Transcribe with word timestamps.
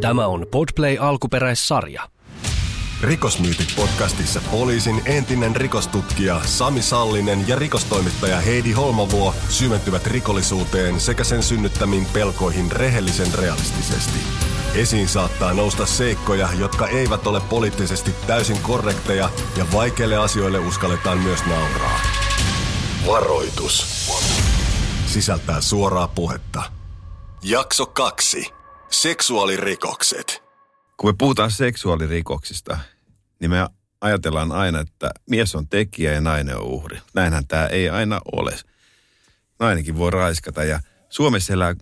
Tämä 0.00 0.26
on 0.26 0.46
Podplay 0.50 0.96
alkuperäissarja. 1.00 2.08
Rikosmyytit 3.00 3.72
podcastissa 3.76 4.40
poliisin 4.50 5.02
entinen 5.04 5.56
rikostutkija 5.56 6.40
Sami 6.44 6.82
Sallinen 6.82 7.48
ja 7.48 7.56
rikostoimittaja 7.56 8.40
Heidi 8.40 8.72
Holmavuo 8.72 9.34
syventyvät 9.48 10.06
rikollisuuteen 10.06 11.00
sekä 11.00 11.24
sen 11.24 11.42
synnyttämiin 11.42 12.06
pelkoihin 12.12 12.72
rehellisen 12.72 13.34
realistisesti. 13.34 14.18
Esiin 14.74 15.08
saattaa 15.08 15.54
nousta 15.54 15.86
seikkoja, 15.86 16.48
jotka 16.58 16.86
eivät 16.86 17.26
ole 17.26 17.40
poliittisesti 17.40 18.14
täysin 18.26 18.62
korrekteja 18.62 19.30
ja 19.56 19.66
vaikeille 19.72 20.16
asioille 20.16 20.58
uskalletaan 20.58 21.18
myös 21.18 21.46
nauraa. 21.46 22.00
Varoitus. 23.06 24.06
Sisältää 25.06 25.60
suoraa 25.60 26.08
puhetta. 26.08 26.62
Jakso 27.42 27.86
kaksi. 27.86 28.59
Seksuaalirikokset. 28.90 30.42
Kun 30.96 31.10
me 31.10 31.14
puhutaan 31.18 31.50
seksuaalirikoksista, 31.50 32.78
niin 33.40 33.50
me 33.50 33.66
ajatellaan 34.00 34.52
aina, 34.52 34.80
että 34.80 35.10
mies 35.30 35.54
on 35.54 35.68
tekijä 35.68 36.12
ja 36.12 36.20
nainen 36.20 36.56
on 36.56 36.62
uhri. 36.62 37.00
Näinhän 37.14 37.46
tämä 37.46 37.66
ei 37.66 37.88
aina 37.88 38.20
ole. 38.32 38.58
Nainenkin 39.58 39.98
voi 39.98 40.10
raiskata 40.10 40.64
ja 40.64 40.80
Suomessa 41.08 41.52
elää 41.52 41.74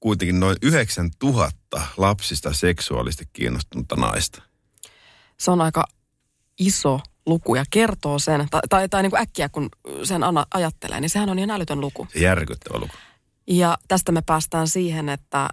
kuitenkin 0.00 0.40
noin 0.40 0.56
9000 0.62 1.82
lapsista 1.96 2.52
seksuaalisesti 2.52 3.24
kiinnostunutta 3.32 3.96
naista. 3.96 4.42
Se 5.38 5.50
on 5.50 5.60
aika 5.60 5.84
iso 6.58 7.00
luku 7.26 7.54
ja 7.54 7.64
kertoo 7.70 8.18
sen, 8.18 8.46
tai, 8.50 8.60
tai, 8.68 8.88
tai 8.88 9.02
niin 9.02 9.10
kuin 9.10 9.20
äkkiä 9.20 9.48
kun 9.48 9.68
sen 10.04 10.22
ana, 10.22 10.46
ajattelee, 10.54 11.00
niin 11.00 11.10
sehän 11.10 11.28
on 11.28 11.38
ihan 11.38 11.50
älytön 11.50 11.80
luku. 11.80 12.08
Se 12.12 12.18
järkyttävä 12.18 12.78
luku. 12.78 12.94
Ja 13.46 13.78
tästä 13.88 14.12
me 14.12 14.22
päästään 14.22 14.68
siihen, 14.68 15.08
että, 15.08 15.48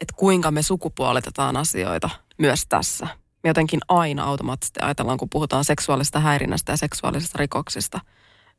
että 0.00 0.14
kuinka 0.16 0.50
me 0.50 0.62
sukupuolitetaan 0.62 1.56
asioita 1.56 2.10
myös 2.38 2.66
tässä. 2.68 3.06
Me 3.42 3.50
jotenkin 3.50 3.80
aina 3.88 4.24
automaattisesti 4.24 4.80
ajatellaan, 4.82 5.18
kun 5.18 5.30
puhutaan 5.30 5.64
seksuaalista 5.64 6.20
häirinnästä 6.20 6.72
ja 6.72 6.76
seksuaalisista 6.76 7.38
rikoksista, 7.38 8.00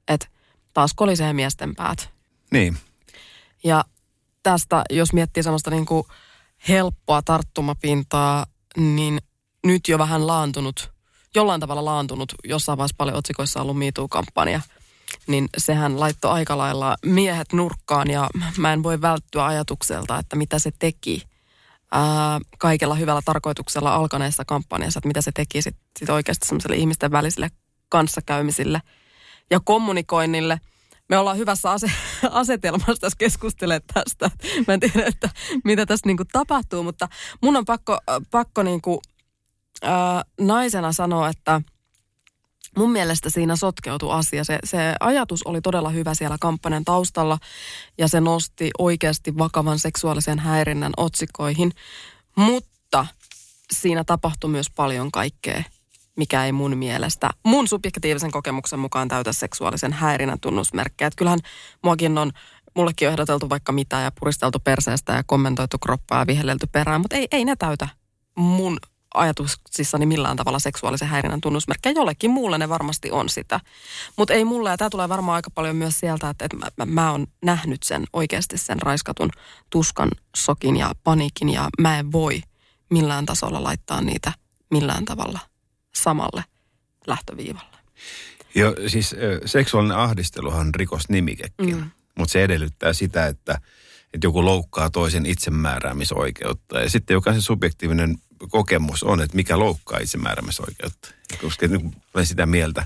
että 0.08 0.28
taas 0.74 0.94
kolisee 0.94 1.34
miesten 1.34 1.76
päät. 1.76 2.10
Niin. 2.52 2.78
Ja 3.64 3.86
tästä, 4.44 4.84
jos 4.90 5.14
miettii 5.14 5.44
semmoista 5.44 5.70
niin 5.70 5.86
kuin 5.86 6.04
helppoa 6.68 7.22
tarttumapintaa, 7.22 8.46
niin 8.78 9.20
nyt 9.66 9.88
jo 9.88 9.98
vähän 9.98 10.28
laantunut, 10.28 10.92
jollain 11.36 11.62
tavalla 11.62 11.86
laantunut, 11.86 12.34
jossain 12.44 12.78
vaiheessa 12.78 12.96
paljon 12.98 13.18
otsikoissa 13.18 13.62
ollut 13.62 13.78
MeToo-kampanja, 13.78 14.62
niin 15.28 15.50
sehän 15.58 16.00
laittoi 16.00 16.32
aika 16.32 16.58
lailla 16.58 16.96
miehet 17.06 17.54
nurkkaan 17.54 18.10
ja 18.10 18.30
mä 18.58 18.74
en 18.74 18.84
voi 18.84 19.02
välttyä 19.02 19.46
ajatukselta, 19.46 20.20
että 20.20 20.36
mitä 20.36 20.60
se 20.60 20.72
teki 20.80 21.24
ää, 21.92 22.40
kaikella 22.58 22.96
hyvällä 22.96 23.22
tarkoituksella 23.26 23.96
alkaneessa 23.96 24.46
kampanjassa, 24.46 24.98
että 24.98 25.08
mitä 25.08 25.22
se 25.22 25.32
teki 25.32 25.62
sitten 25.62 25.84
sit 26.00 26.10
oikeasti 26.10 26.48
semmoiselle 26.48 26.76
ihmisten 26.76 27.12
välisille 27.12 27.52
kanssakäymisille 27.90 28.82
ja 29.50 29.60
kommunikoinnille– 29.60 30.60
me 31.10 31.18
ollaan 31.18 31.38
hyvässä 31.38 31.72
ase- 31.72 31.92
asetelmassa 32.32 33.02
tässä 33.02 33.18
keskustelemaan 33.18 33.82
tästä. 33.94 34.32
Mä 34.68 34.74
en 34.74 34.80
tiedä, 34.80 35.06
että 35.06 35.30
mitä 35.64 35.86
tässä 35.86 36.08
niinku 36.08 36.24
tapahtuu, 36.32 36.84
mutta 36.84 37.08
mun 37.42 37.58
on 37.58 37.66
pakko, 37.66 37.98
pakko 38.32 38.64
niinku, 38.64 39.02
ää, 39.82 40.24
naisena 40.40 40.92
sanoa, 40.92 41.30
että 41.30 41.62
mun 42.78 42.92
mielestä 42.92 43.30
siinä 43.30 43.56
sotkeutui 43.56 44.11
asia. 44.11 44.44
Se, 44.44 44.59
se 44.64 44.95
ajatus 45.00 45.44
oli 45.44 45.61
todella 45.61 45.89
hyvä 45.89 46.14
siellä 46.14 46.38
kampanjan 46.39 46.86
taustalla 46.86 47.38
ja 47.97 48.08
se 48.08 48.22
nosti 48.22 48.70
oikeasti 48.78 49.38
vakavan 49.38 49.80
seksuaalisen 49.80 50.39
häirinnän 50.39 50.94
otsikoihin, 50.98 51.72
mutta 52.36 53.05
siinä 53.73 54.03
tapahtui 54.03 54.50
myös 54.50 54.70
paljon 54.70 55.11
kaikkea 55.11 55.64
mikä 56.17 56.45
ei 56.45 56.52
mun 56.52 56.78
mielestä, 56.78 57.30
mun 57.44 57.67
subjektiivisen 57.67 58.31
kokemuksen 58.31 58.80
mukaan 58.80 59.08
täytä 59.08 59.33
seksuaalisen 59.33 59.93
häirinnän 59.93 60.39
tunnusmerkkejä. 60.39 61.08
Että 61.08 61.17
kyllähän 61.17 61.39
muakin 61.83 62.17
on, 62.17 62.32
mullekin 62.76 63.08
on 63.08 63.11
ehdoteltu 63.11 63.49
vaikka 63.49 63.71
mitä 63.71 63.99
ja 63.99 64.11
puristeltu 64.20 64.60
perseestä 64.60 65.14
ja 65.14 65.23
kommentoitu 65.23 65.77
kroppaa 65.80 66.20
ja 66.20 66.27
vihellelty 66.27 66.67
perään, 66.71 67.02
mutta 67.02 67.16
ei, 67.16 67.27
ei 67.32 67.45
ne 67.45 67.55
täytä 67.55 67.87
mun 68.36 68.77
ajatuksissani 69.14 70.06
millään 70.06 70.38
tavalla 70.38 70.60
seksuaalisen 70.60 71.08
häirinnän 71.08 71.42
tunnusmerkkejä. 71.42 71.94
Jollekin 71.94 72.32
muulle 72.32 72.58
ne 72.58 72.70
varmasti 72.70 73.12
on 73.12 73.30
sitä. 73.30 73.60
Mutta 74.18 74.34
ei 74.34 74.45
mulle, 74.45 74.70
ja 74.70 74.78
tämä 74.78 74.90
tulee 74.90 75.10
varmaan 75.10 75.36
aika 75.36 75.50
paljon 75.50 75.76
myös 75.76 76.00
sieltä, 76.00 76.30
että, 76.30 76.45
että 76.45 76.58
mä, 76.58 76.68
mä, 76.78 76.86
mä 76.86 77.12
oon 77.12 77.28
nähnyt 77.46 77.84
sen 77.84 78.04
oikeasti 78.14 78.58
sen 78.58 78.82
raiskatun 78.82 79.30
tuskan, 79.70 80.10
sokin 80.36 80.78
ja 80.78 80.92
paniikin, 81.04 81.50
ja 81.50 81.70
mä 81.82 82.00
en 82.00 82.12
voi 82.12 82.42
millään 82.90 83.26
tasolla 83.26 83.64
laittaa 83.64 84.02
niitä 84.02 84.34
millään 84.72 85.06
tavalla– 85.06 85.40
samalle 86.04 86.44
lähtöviivalle. 87.08 87.78
Joo, 88.56 88.76
siis 88.88 89.16
seksuaalinen 89.46 89.98
ahdisteluhan 89.98 90.67
on 90.67 90.76
rikosnimikekin, 90.76 91.76
mm. 91.76 91.90
mutta 92.17 92.32
se 92.32 92.44
edellyttää 92.44 92.94
sitä, 92.94 93.28
että, 93.28 93.60
että 94.14 94.28
joku 94.28 94.46
loukkaa 94.46 94.90
toisen 94.90 95.26
itsemääräämisoikeutta. 95.26 96.80
Ja 96.80 96.90
sitten 96.90 97.14
jokaisen 97.14 97.42
subjektiivinen 97.42 98.17
kokemus 98.49 99.03
on, 99.03 99.21
että 99.21 99.36
mikä 99.36 99.59
loukkaa 99.59 99.99
itsemääräämisoikeutta. 99.99 101.09
Koska 101.42 101.67
niin 101.67 101.95
olen 102.14 102.25
sitä 102.25 102.45
mieltä, 102.45 102.86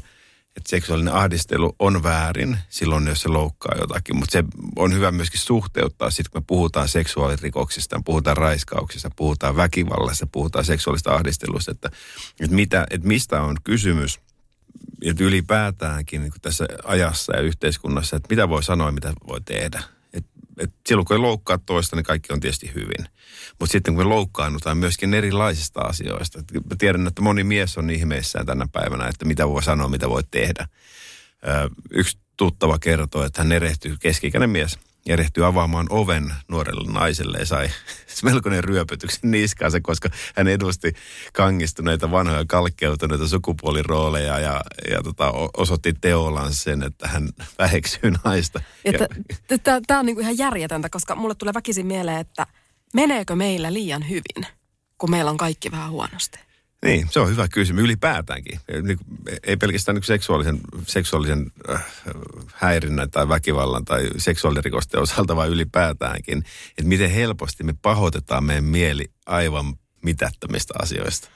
että 0.58 0.70
seksuaalinen 0.70 1.14
ahdistelu 1.14 1.76
on 1.80 2.04
väärin 2.04 2.58
silloin, 2.70 3.08
jos 3.08 3.22
se 3.22 3.30
loukkaa 3.30 3.76
jotakin. 3.80 4.16
Mutta 4.16 4.32
se 4.32 4.44
on 4.76 4.94
hyvä 4.94 5.12
myöskin 5.12 5.40
suhteuttaa 5.40 6.12
sitten, 6.12 6.32
kun 6.32 6.42
me 6.42 6.46
puhutaan 6.48 6.88
seksuaalirikoksista, 6.88 8.02
puhutaan 8.06 8.38
raiskauksista, 8.38 9.12
puhutaan 9.16 9.56
väkivallasta, 9.56 10.28
puhutaan 10.32 10.66
seksuaalista 10.66 11.16
ahdistelusta, 11.16 11.72
että, 11.72 11.92
että, 12.40 12.56
mitä, 12.56 12.88
että 12.90 13.08
mistä 13.08 13.42
on 13.42 13.58
kysymys. 13.64 14.20
Että 15.02 15.24
ylipäätäänkin 15.24 16.22
niin 16.22 16.34
tässä 16.42 16.66
ajassa 16.84 17.36
ja 17.36 17.42
yhteiskunnassa, 17.42 18.16
että 18.16 18.28
mitä 18.30 18.50
voi 18.50 18.64
sanoa 18.64 18.88
ja 18.88 18.92
mitä 18.92 19.14
voi 19.28 19.42
tehdä 19.42 19.84
et 20.58 20.74
silloin 20.88 21.06
kun 21.06 21.16
ei 21.16 21.20
loukkaa 21.20 21.58
toista, 21.58 21.96
niin 21.96 22.04
kaikki 22.04 22.34
on 22.34 22.40
tietysti 22.40 22.72
hyvin. 22.76 23.06
Mutta 23.60 23.72
sitten 23.72 23.96
kun 23.96 24.04
me 24.04 24.10
loukkaannutaan 24.10 24.78
myöskin 24.78 25.14
erilaisista 25.14 25.82
asioista. 25.82 26.40
Mä 26.54 26.76
tiedän, 26.78 27.08
että 27.08 27.22
moni 27.22 27.44
mies 27.44 27.78
on 27.78 27.90
ihmeissään 27.90 28.46
tänä 28.46 28.68
päivänä, 28.72 29.08
että 29.08 29.26
mitä 29.26 29.48
voi 29.48 29.64
sanoa, 29.64 29.88
mitä 29.88 30.10
voi 30.10 30.24
tehdä. 30.32 30.68
Ö, 31.48 31.70
yksi 31.92 32.18
tuttava 32.38 32.80
kertoo, 32.80 33.24
että 33.24 33.42
hän 33.42 33.52
erehtyy, 33.52 33.98
keski 34.00 34.32
mies, 34.48 34.80
erehtyy 35.06 35.46
avaamaan 35.46 35.88
oven 35.90 36.34
nuorelle 36.48 36.92
naiselle 36.94 37.38
ja 37.38 37.46
sai 37.46 37.70
melkoinen 38.24 38.64
ryöpytyksen 38.64 39.32
niskaansa, 39.32 39.82
koska 39.82 40.10
hän 40.36 40.48
edusti 40.48 40.94
kangistuneita 41.34 42.12
vanhoja 42.12 42.46
kalkkeutuneita 42.48 43.28
sukupuolirooleja 43.28 44.40
ja, 44.40 44.62
ja 44.92 45.04
tota, 45.04 45.34
osoitti 45.58 45.94
teollaan 46.02 46.54
sen, 46.54 46.84
että 46.84 47.08
hän 47.08 47.30
väheksyy 47.60 48.12
naista. 48.24 48.62
Tämä 49.88 50.00
on 50.00 50.06
niinku 50.06 50.22
ihan 50.22 50.38
järjetöntä, 50.38 50.90
koska 50.90 51.16
mulle 51.16 51.36
tulee 51.36 51.54
väkisin 51.54 51.88
mieleen, 51.88 52.18
että 52.18 52.48
meneekö 52.94 53.36
meillä 53.36 53.74
liian 53.74 54.10
hyvin, 54.10 54.48
kun 54.98 55.12
meillä 55.12 55.32
on 55.32 55.38
kaikki 55.38 55.72
vähän 55.72 55.92
huonosti? 55.92 56.51
Niin, 56.86 57.08
se 57.10 57.20
on 57.20 57.30
hyvä 57.30 57.48
kysymys 57.48 57.84
ylipäätäänkin. 57.84 58.60
Niin 58.82 58.98
ei 59.44 59.58
pelkästään 59.58 59.96
niin 59.96 60.04
seksuaalisen, 60.04 60.60
seksuaalisen 60.88 61.52
äh, 61.70 61.86
häirinnän 62.54 63.12
tai 63.12 63.30
väkivallan 63.30 63.86
tai 63.86 64.10
seksuaalirikosten 64.18 65.02
osalta, 65.02 65.36
vaan 65.36 65.50
ylipäätäänkin. 65.50 66.38
Että 66.70 66.84
miten 66.84 67.12
helposti 67.12 67.64
me 67.64 67.74
pahoitetaan 67.82 68.44
meidän 68.44 68.64
mieli 68.64 69.12
aivan 69.26 69.76
mitättömistä 70.04 70.74
asioista. 70.82 71.30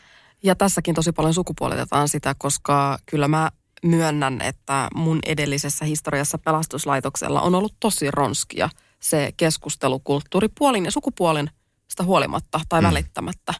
Ja 0.43 0.55
tässäkin 0.55 0.95
tosi 0.95 1.11
paljon 1.11 1.33
sukupuolitetaan 1.33 2.09
sitä, 2.09 2.35
koska 2.37 2.97
kyllä 3.05 3.27
mä 3.27 3.51
myönnän, 3.83 4.41
että 4.41 4.87
mun 4.95 5.19
edellisessä 5.25 5.85
historiassa 5.85 6.37
pelastuslaitoksella 6.37 7.41
on 7.41 7.55
ollut 7.55 7.75
tosi 7.79 8.11
ronskia 8.11 8.69
se 8.99 9.33
keskustelukulttuuri 9.37 10.47
puolin 10.57 10.85
ja 10.85 10.91
sukupuolin 10.91 11.49
sitä 11.87 12.03
huolimatta 12.03 12.59
tai 12.69 12.81
mm. 12.81 12.87
välittämättä. 12.87 13.53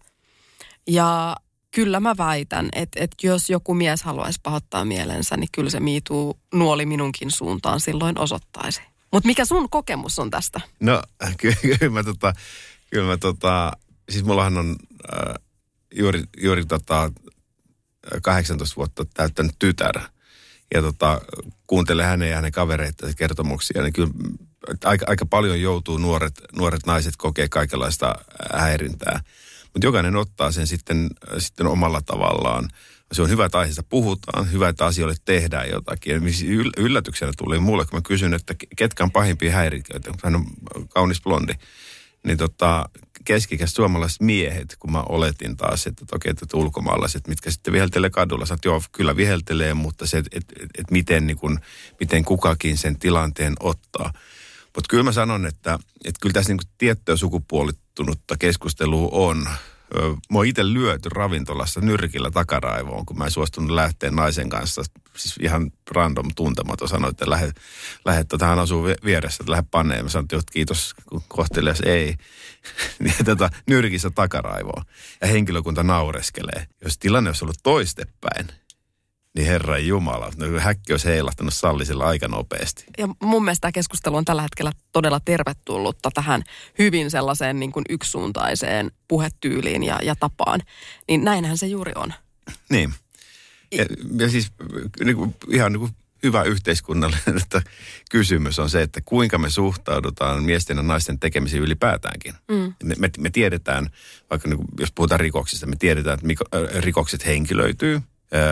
Ja 0.88 1.36
kyllä 1.76 2.00
mä 2.00 2.16
väitän, 2.18 2.70
että, 2.74 3.04
että 3.04 3.28
jos 3.28 3.50
joku 3.50 3.74
mies 3.74 4.04
haluaisi 4.04 4.40
pahoittaa 4.44 4.86
mielensä, 4.86 5.38
niin 5.38 5.50
kyllä 5.52 5.70
se 5.70 5.80
miituu 5.80 6.40
nuoli 6.54 6.86
minunkin 6.86 7.32
suuntaan 7.32 7.80
silloin 7.80 8.20
osoittaisi. 8.20 8.82
Mutta 9.12 9.28
mikä 9.28 9.46
sun 9.46 9.70
kokemus 9.70 10.20
on 10.20 10.30
tästä? 10.32 10.62
No 10.80 11.02
kyllä, 11.42 11.56
kyllä 11.62 11.90
mä 11.92 12.04
tota, 12.04 12.34
kyllä 12.92 13.08
mä 13.08 13.18
tota, 13.18 13.72
siis 14.10 14.26
mullahan 14.26 14.58
on 14.58 14.76
äh, 15.14 15.36
juuri, 15.96 16.24
juuri 16.38 16.66
tota, 16.66 17.12
18 18.22 18.76
vuotta 18.76 19.06
täyttänyt 19.14 19.56
tytär. 19.60 20.00
Ja 20.74 20.82
tota, 20.82 21.22
kuuntelen 21.68 22.06
hänen 22.06 22.30
ja 22.30 22.36
hänen 22.36 22.52
kavereiden 22.52 23.16
kertomuksia, 23.16 23.82
niin 23.82 23.94
kyllä 23.94 24.12
aika, 24.84 25.06
aika 25.10 25.26
paljon 25.26 25.62
joutuu 25.62 25.98
nuoret, 25.98 26.42
nuoret 26.56 26.86
naiset 26.86 27.14
kokee 27.18 27.50
kaikenlaista 27.50 28.16
häirintää. 28.54 29.20
Mutta 29.76 29.88
jokainen 29.88 30.16
ottaa 30.16 30.52
sen 30.52 30.68
sitten, 30.68 31.10
sitten 31.38 31.68
omalla 31.68 32.02
tavallaan. 32.02 32.70
Se 33.12 33.22
on 33.22 33.30
hyvä, 33.30 33.46
että 33.46 33.58
aiheesta 33.58 33.84
puhutaan, 33.84 34.52
hyvä, 34.52 34.70
että 34.70 34.86
asioille 34.86 35.16
tehdään 35.26 35.70
jotakin. 35.70 36.22
Yllätyksenä 36.78 37.32
tuli 37.38 37.60
mulle, 37.60 37.86
kun 37.86 37.98
mä 37.98 38.02
kysyn, 38.02 38.34
että 38.34 38.56
ketkä 38.76 39.04
on 39.04 39.12
pahimpia 39.12 39.52
häiriköitä, 39.52 40.12
hän 40.24 40.36
on 40.36 40.46
kaunis 40.90 41.22
blondi. 41.22 41.54
Niin 42.24 42.38
tota, 42.38 42.90
keskikäiset 43.26 43.76
suomalaiset 43.76 44.22
miehet, 44.22 44.76
kun 44.80 44.92
mä 44.92 45.04
oletin 45.10 45.58
taas, 45.58 45.88
että 45.88 46.06
okei, 46.12 46.32
että 46.32 46.58
ulkomaalaiset, 46.58 47.28
mitkä 47.28 47.52
sitten 47.52 47.74
viheltelee 47.74 48.10
kadulla. 48.10 48.46
Sanoit, 48.46 48.66
joo, 48.66 48.82
kyllä 48.92 49.16
viheltelee, 49.16 49.74
mutta 49.74 50.08
se, 50.08 50.18
että 50.18 50.38
et, 50.38 50.70
et 50.78 50.92
miten, 50.92 51.28
niin 51.28 51.38
kun, 51.38 51.60
miten 52.00 52.26
kukakin 52.26 52.78
sen 52.78 53.00
tilanteen 53.00 53.54
ottaa. 53.60 54.14
Mutta 54.76 54.88
kyllä 54.90 55.04
mä 55.04 55.12
sanon, 55.12 55.46
että, 55.46 55.80
että 56.06 56.20
kyllä 56.22 56.34
tässä 56.34 56.54
niin 56.54 56.68
tiettyä 56.78 57.16
sukupuolittunutta 57.16 58.36
keskustelua 58.40 59.10
on 59.12 59.48
Mä 60.32 60.38
oon 60.38 60.46
itse 60.46 60.74
lyöty 60.74 61.10
ravintolassa 61.10 61.82
nyrkillä 61.82 62.32
takaraivoon, 62.32 63.06
kun 63.06 63.18
mä 63.18 63.26
en 63.26 63.32
suostunut 63.32 63.70
lähteä 63.70 64.12
naisen 64.12 64.50
kanssa. 64.50 64.84
Siis 65.18 65.36
ihan 65.42 65.72
random 65.92 66.28
tuntematon 66.36 66.90
sanoi, 66.90 67.10
että 67.10 67.30
lähde, 67.30 67.52
lähde 68.06 68.24
tota, 68.24 68.46
hän 68.46 68.60
asuu 68.60 68.84
vieressä, 69.06 69.44
että 69.44 69.52
lähde 69.52 69.68
paneen. 69.72 70.06
Mä 70.06 70.10
sanoin, 70.10 70.28
että 70.34 70.52
kiitos, 70.54 70.96
kun 71.06 71.22
kohtelias 71.28 71.82
ei. 71.82 72.16
niin, 73.00 73.26
tota, 73.26 73.50
nyrkissä 73.68 74.10
takaraivoon. 74.10 74.84
Ja 75.22 75.28
henkilökunta 75.28 75.84
naureskelee. 75.84 76.68
Jos 76.84 76.98
tilanne 76.98 77.30
olisi 77.30 77.46
ollut 77.46 77.60
toistepäin, 77.64 78.48
niin 79.36 79.48
Herran 79.48 79.88
Jumala, 79.88 80.32
no 80.38 80.60
häkki 80.60 80.94
olisi 80.94 81.08
heilahtanut 81.08 81.54
sallisella 81.54 82.06
aika 82.06 82.28
nopeasti. 82.28 82.86
Ja 82.98 83.08
mun 83.24 83.44
mielestä 83.44 83.62
tämä 83.62 83.72
keskustelu 83.72 84.16
on 84.16 84.26
tällä 84.26 84.42
hetkellä 84.42 84.72
todella 84.92 85.20
tervetullutta 85.20 86.10
tähän 86.14 86.44
hyvin 86.80 87.12
sellaiseen 87.12 87.60
niin 87.60 87.72
kuin 87.72 87.86
yksisuuntaiseen 87.90 88.92
puhetyyliin 89.08 89.84
ja, 89.84 90.00
ja 90.04 90.16
tapaan. 90.16 90.62
Niin 91.08 91.24
näinhän 91.24 91.58
se 91.58 91.68
juuri 91.68 91.92
on. 91.96 92.14
Niin. 92.70 92.94
Ja, 93.72 93.86
ja 94.18 94.30
siis 94.30 94.52
niin 95.06 95.18
kuin, 95.18 95.36
ihan 95.50 95.72
niin 95.72 95.80
kuin 95.80 95.92
hyvä 96.24 96.44
yhteiskunnallinen 96.44 97.38
että 97.44 97.62
kysymys 98.12 98.60
on 98.60 98.70
se, 98.70 98.82
että 98.82 99.02
kuinka 99.06 99.38
me 99.38 99.50
suhtaudutaan 99.50 100.44
miesten 100.44 100.78
ja 100.78 100.84
naisten 100.84 101.20
tekemisiin 101.20 101.64
ylipäätäänkin. 101.64 102.34
Mm. 102.48 102.74
Me, 102.84 102.96
me, 102.98 103.10
me 103.18 103.30
tiedetään, 103.30 103.90
vaikka 104.30 104.48
niin 104.48 104.58
kuin, 104.58 104.68
jos 104.80 104.92
puhutaan 104.92 105.20
rikoksista, 105.20 105.66
me 105.66 105.76
tiedetään, 105.76 106.20
että 106.20 106.82
rikokset 106.82 107.26
henkilöityy– 107.26 108.02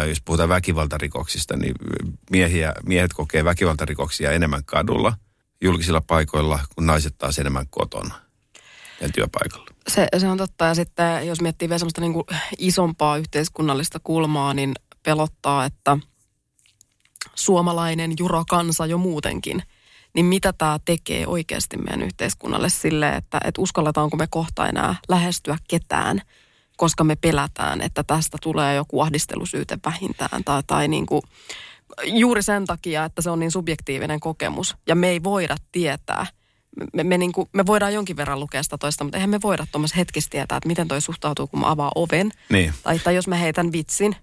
jos 0.07 0.21
puhutaan 0.25 0.49
väkivaltarikoksista, 0.49 1.57
niin 1.57 1.75
miehiä, 2.31 2.73
miehet 2.85 3.13
kokee 3.13 3.45
väkivaltarikoksia 3.45 4.31
enemmän 4.31 4.65
kadulla, 4.65 5.13
julkisilla 5.61 6.01
paikoilla, 6.01 6.59
kun 6.75 6.85
naiset 6.85 7.17
taas 7.17 7.39
enemmän 7.39 7.65
kotona 7.69 8.15
ja 9.01 9.09
työpaikalla. 9.09 9.65
Se, 9.87 10.07
se 10.17 10.27
on 10.27 10.37
totta. 10.37 10.65
Ja 10.65 10.75
sitten 10.75 11.27
jos 11.27 11.41
miettii 11.41 11.69
vielä 11.69 11.79
semmoista 11.79 12.01
niin 12.01 12.13
isompaa 12.57 13.17
yhteiskunnallista 13.17 13.99
kulmaa, 14.03 14.53
niin 14.53 14.73
pelottaa, 15.03 15.65
että 15.65 15.97
suomalainen 17.35 18.13
jurokansa 18.19 18.85
jo 18.85 18.97
muutenkin, 18.97 19.63
niin 20.13 20.25
mitä 20.25 20.53
tämä 20.53 20.79
tekee 20.85 21.27
oikeasti 21.27 21.77
meidän 21.77 22.01
yhteiskunnalle 22.01 22.69
sille, 22.69 23.09
että, 23.09 23.39
että 23.43 23.61
uskalletaanko 23.61 24.17
me 24.17 24.27
kohta 24.29 24.67
enää 24.67 24.95
lähestyä 25.09 25.57
ketään– 25.67 26.21
koska 26.77 27.03
me 27.03 27.15
pelätään, 27.15 27.81
että 27.81 28.03
tästä 28.03 28.37
tulee 28.41 28.75
joku 28.75 29.01
ahdistelusyyte 29.01 29.77
vähintään 29.85 30.43
tai, 30.43 30.63
tai 30.67 30.87
niin 30.87 31.05
kuin, 31.05 31.21
juuri 32.03 32.43
sen 32.43 32.65
takia, 32.65 33.05
että 33.05 33.21
se 33.21 33.29
on 33.29 33.39
niin 33.39 33.51
subjektiivinen 33.51 34.19
kokemus 34.19 34.75
ja 34.87 34.95
me 34.95 35.09
ei 35.09 35.23
voida 35.23 35.55
tietää. 35.71 36.25
Me, 36.93 37.03
me, 37.03 37.17
niin 37.17 37.31
kuin, 37.31 37.49
me 37.53 37.65
voidaan 37.65 37.93
jonkin 37.93 38.17
verran 38.17 38.39
lukea 38.39 38.63
sitä 38.63 38.77
toista, 38.77 39.03
mutta 39.03 39.17
eihän 39.17 39.29
me 39.29 39.41
voida 39.41 39.67
tuommoisessa 39.71 39.97
hetkessä 39.97 40.29
tietää, 40.29 40.57
että 40.57 40.67
miten 40.67 40.87
toi 40.87 41.01
suhtautuu, 41.01 41.47
kun 41.47 41.59
mä 41.59 41.71
avaan 41.71 41.91
oven. 41.95 42.31
Niin. 42.49 42.73
Tai, 42.83 42.99
tai 42.99 43.15
jos 43.15 43.27
mä 43.27 43.35
heitän 43.35 43.71
vitsin 43.71 44.15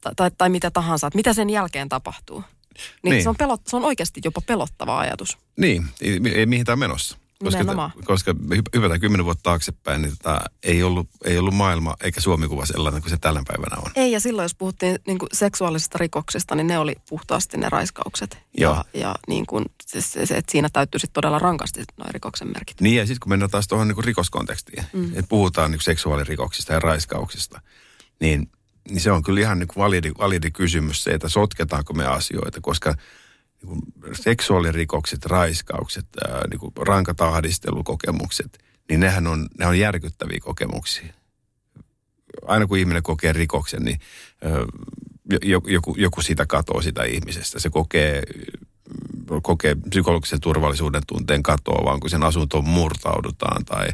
tai, 0.00 0.12
tai, 0.16 0.30
tai 0.38 0.48
mitä 0.48 0.70
tahansa, 0.70 1.06
että 1.06 1.16
mitä 1.16 1.32
sen 1.32 1.50
jälkeen 1.50 1.88
tapahtuu. 1.88 2.44
Niin, 3.02 3.12
niin. 3.12 3.22
Se, 3.22 3.28
on 3.28 3.36
pelot, 3.36 3.60
se 3.66 3.76
on 3.76 3.84
oikeasti 3.84 4.20
jopa 4.24 4.40
pelottava 4.40 4.98
ajatus. 4.98 5.38
Niin, 5.56 5.86
ei, 6.00 6.20
ei 6.34 6.46
mihin 6.46 6.64
tämä 6.64 6.84
on 6.84 6.98
Koska, 7.42 7.90
koska 8.04 8.34
hypätään 8.74 9.00
kymmenen 9.00 9.24
vuotta 9.24 9.42
taaksepäin, 9.42 10.02
niin 10.02 10.16
tota, 10.16 10.40
ei, 10.62 10.82
ollut, 10.82 11.08
ei 11.24 11.38
ollut 11.38 11.54
maailma 11.54 11.96
eikä 12.00 12.20
Suomi-kuva 12.20 12.66
sellainen 12.66 13.02
kuin 13.02 13.10
se 13.10 13.16
tällä 13.16 13.42
päivänä 13.48 13.76
on. 13.76 13.90
Ei, 13.96 14.12
ja 14.12 14.20
silloin 14.20 14.44
jos 14.44 14.54
puhuttiin 14.54 14.98
niin 15.06 15.18
kuin 15.18 15.28
seksuaalisista 15.32 15.98
rikoksista, 15.98 16.54
niin 16.54 16.66
ne 16.66 16.78
oli 16.78 16.96
puhtaasti 17.08 17.56
ne 17.56 17.68
raiskaukset. 17.68 18.38
Joo. 18.56 18.74
Ja, 18.74 18.84
ja 19.00 19.14
niin 19.28 19.46
kuin, 19.46 19.64
se, 19.86 20.00
se, 20.00 20.26
se, 20.26 20.36
että 20.36 20.52
siinä 20.52 20.68
täytyy 20.72 20.98
sitten 20.98 21.14
todella 21.14 21.38
rankasti 21.38 21.84
noin 21.96 22.14
rikoksen 22.14 22.48
merkit. 22.48 22.80
Niin, 22.80 22.96
ja 22.96 23.06
sitten 23.06 23.20
kun 23.20 23.30
mennään 23.30 23.50
taas 23.50 23.68
tuohon 23.68 23.88
niin 23.88 24.04
rikoskontekstiin, 24.04 24.84
mm. 24.92 25.08
että 25.08 25.28
puhutaan 25.28 25.70
niin 25.70 25.80
seksuaalirikoksista 25.80 26.72
ja 26.72 26.80
raiskauksista, 26.80 27.60
niin, 28.20 28.50
niin 28.88 29.00
se 29.00 29.12
on 29.12 29.22
kyllä 29.22 29.40
ihan 29.40 29.58
niin 29.58 29.68
validi, 29.76 30.12
validi 30.18 30.50
kysymys 30.50 31.04
se, 31.04 31.10
että 31.10 31.28
sotketaanko 31.28 31.92
me 31.92 32.06
asioita, 32.06 32.60
koska– 32.60 32.94
niin 33.62 33.82
seksuaalirikokset, 34.12 35.26
raiskaukset, 35.26 36.06
niin 36.50 36.60
kuin 36.60 36.72
rankat 36.78 37.20
ahdistelukokemukset, 37.20 38.58
niin 38.88 39.00
nehän 39.00 39.26
on, 39.26 39.48
ne 39.58 39.66
on 39.66 39.78
järkyttäviä 39.78 40.38
kokemuksia. 40.42 41.12
Aina 42.46 42.66
kun 42.66 42.78
ihminen 42.78 43.02
kokee 43.02 43.32
rikoksen, 43.32 43.82
niin 43.82 44.00
ää, 44.44 44.50
joku, 45.66 45.94
joku 45.98 46.22
sitä 46.22 46.46
katoo 46.46 46.82
sitä 46.82 47.04
ihmisestä. 47.04 47.58
Se 47.58 47.70
kokee, 47.70 48.22
kokee 49.42 49.76
psykologisen 49.90 50.40
turvallisuuden 50.40 51.02
tunteen 51.06 51.42
katoa, 51.42 51.98
kun 51.98 52.10
sen 52.10 52.22
asuntoon 52.22 52.68
murtaudutaan 52.68 53.64
tai, 53.64 53.86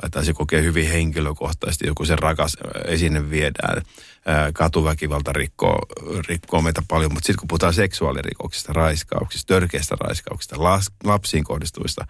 tai, 0.00 0.10
tai 0.10 0.24
se 0.24 0.32
kokee 0.32 0.62
hyvin 0.62 0.88
henkilökohtaisesti, 0.88 1.86
joku 1.86 2.04
sen 2.04 2.18
rakas 2.18 2.56
esine 2.86 3.30
viedään. 3.30 3.82
Katuväkivalta 4.54 5.32
rikkoo, 5.32 5.78
rikkoo 6.28 6.62
meitä 6.62 6.82
paljon, 6.88 7.12
mutta 7.12 7.26
sitten 7.26 7.40
kun 7.40 7.48
puhutaan 7.48 7.74
seksuaalirikoksista, 7.74 8.72
raiskauksista, 8.72 9.54
törkeistä 9.54 9.96
raiskauksista, 10.00 10.56
lapsiin 11.04 11.44
kohdistuvista 11.44 12.06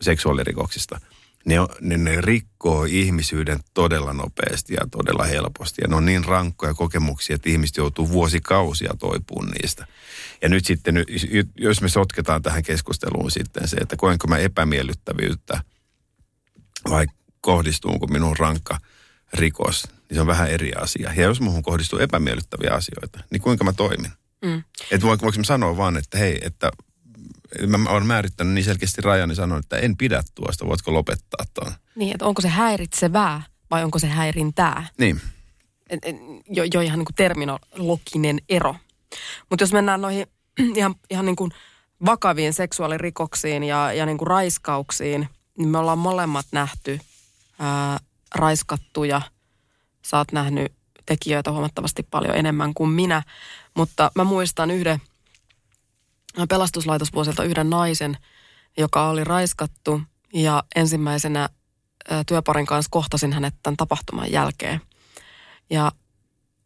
seksuaalirikoksista, 0.00 1.00
ne, 1.44 1.54
ne, 1.80 1.96
ne 1.96 2.20
rikkoo 2.20 2.84
ihmisyyden 2.84 3.60
todella 3.74 4.12
nopeasti 4.12 4.74
ja 4.74 4.86
todella 4.90 5.24
helposti. 5.24 5.82
Ja 5.82 5.88
ne 5.88 5.96
on 5.96 6.06
niin 6.06 6.24
rankkoja 6.24 6.74
kokemuksia, 6.74 7.36
että 7.36 7.50
ihmiset 7.50 7.76
joutuu 7.76 8.10
vuosikausia 8.10 8.94
toipumaan 8.98 9.50
niistä. 9.50 9.86
Ja 10.42 10.48
nyt 10.48 10.66
sitten, 10.66 10.94
jos 11.56 11.80
me 11.80 11.88
sotketaan 11.88 12.42
tähän 12.42 12.62
keskusteluun 12.62 13.30
sitten 13.30 13.68
se, 13.68 13.76
että 13.76 13.96
koenko 13.96 14.26
mä 14.26 14.38
epämiellyttävyyttä 14.38 15.60
vai 16.88 17.06
kohdistuuko 17.40 18.06
minun 18.06 18.36
rankka 18.38 18.78
rikos, 19.32 19.88
niin 20.08 20.14
se 20.14 20.20
on 20.20 20.26
vähän 20.26 20.50
eri 20.50 20.72
asia. 20.72 21.12
Ja 21.16 21.22
jos 21.22 21.40
muuhun 21.40 21.62
kohdistuu 21.62 21.98
epämiellyttäviä 21.98 22.70
asioita, 22.70 23.20
niin 23.30 23.42
kuinka 23.42 23.64
mä 23.64 23.72
toimin? 23.72 24.12
Mm. 24.44 24.62
Että 24.90 25.06
voinko, 25.06 25.22
voinko 25.22 25.38
mä 25.38 25.44
sanoa 25.44 25.76
vaan, 25.76 25.96
että 25.96 26.18
hei, 26.18 26.38
että 26.42 26.70
mä 27.66 27.90
olen 27.90 28.06
määrittänyt 28.06 28.54
niin 28.54 28.64
selkeästi 28.64 29.02
rajan, 29.02 29.28
niin 29.28 29.36
sanon, 29.36 29.58
että 29.58 29.76
en 29.76 29.96
pidä 29.96 30.22
tuosta, 30.34 30.66
voitko 30.66 30.92
lopettaa 30.92 31.44
tuon? 31.54 31.72
Niin, 31.94 32.12
että 32.12 32.26
onko 32.26 32.42
se 32.42 32.48
häiritsevää 32.48 33.42
vai 33.70 33.84
onko 33.84 33.98
se 33.98 34.06
häirintää? 34.06 34.88
Niin. 34.98 35.20
Jo, 36.48 36.64
jo 36.74 36.80
ihan 36.80 36.98
niin 36.98 37.06
kuin 37.06 37.14
terminologinen 37.14 38.38
ero. 38.48 38.76
Mutta 39.50 39.62
jos 39.62 39.72
mennään 39.72 40.00
noihin 40.00 40.26
ihan, 40.76 40.94
ihan 41.10 41.26
niin 41.26 41.36
kuin 41.36 41.50
vakaviin 42.04 42.52
seksuaalirikoksiin 42.52 43.64
ja, 43.64 43.92
ja 43.92 44.06
niin 44.06 44.18
kuin 44.18 44.26
raiskauksiin, 44.26 45.28
niin 45.58 45.68
me 45.68 45.78
ollaan 45.78 45.98
molemmat 45.98 46.46
nähty 46.52 47.00
ää, 47.58 47.98
raiskattuja. 48.34 49.22
Sä 50.02 50.18
oot 50.18 50.32
nähnyt 50.32 50.72
tekijöitä 51.06 51.52
huomattavasti 51.52 52.02
paljon 52.02 52.36
enemmän 52.36 52.74
kuin 52.74 52.90
minä. 52.90 53.22
Mutta 53.76 54.10
mä 54.14 54.24
muistan 54.24 54.70
yhden 54.70 55.00
pelastuslaitosvuosilta 56.48 57.44
yhden 57.44 57.70
naisen, 57.70 58.16
joka 58.78 59.08
oli 59.08 59.24
raiskattu 59.24 60.02
ja 60.34 60.62
ensimmäisenä 60.74 61.48
työparin 62.26 62.66
kanssa 62.66 62.90
kohtasin 62.90 63.32
hänet 63.32 63.54
tämän 63.62 63.76
tapahtuman 63.76 64.32
jälkeen. 64.32 64.80
Ja 65.70 65.92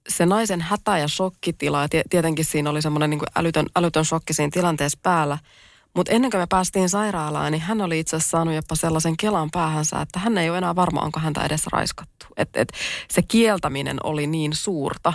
se 0.08 0.26
naisen 0.26 0.60
hätä 0.60 0.98
ja 0.98 1.08
shokkitila, 1.08 1.82
ja 1.82 1.88
tietenkin 2.10 2.44
siinä 2.44 2.70
oli 2.70 2.82
semmoinen 2.82 3.10
niin 3.10 3.20
älytön, 3.36 3.66
älytön 3.76 4.04
shokki 4.04 4.32
siinä 4.32 4.50
tilanteessa 4.52 4.98
päällä– 5.02 5.38
mutta 5.96 6.12
ennen 6.12 6.30
kuin 6.30 6.40
me 6.40 6.46
päästiin 6.46 6.88
sairaalaan, 6.88 7.52
niin 7.52 7.62
hän 7.62 7.80
oli 7.80 7.98
itse 7.98 8.16
asiassa 8.16 8.30
saanut 8.30 8.54
jopa 8.54 8.74
sellaisen 8.74 9.16
kelan 9.16 9.50
päähänsä, 9.50 10.00
että 10.00 10.18
hän 10.18 10.38
ei 10.38 10.50
ole 10.50 10.58
enää 10.58 10.76
varma, 10.76 11.00
onko 11.00 11.20
häntä 11.20 11.44
edes 11.44 11.66
raiskattu. 11.66 12.26
Et, 12.36 12.48
et 12.54 12.72
se 13.10 13.22
kieltäminen 13.22 13.96
oli 14.04 14.26
niin 14.26 14.54
suurta. 14.54 15.12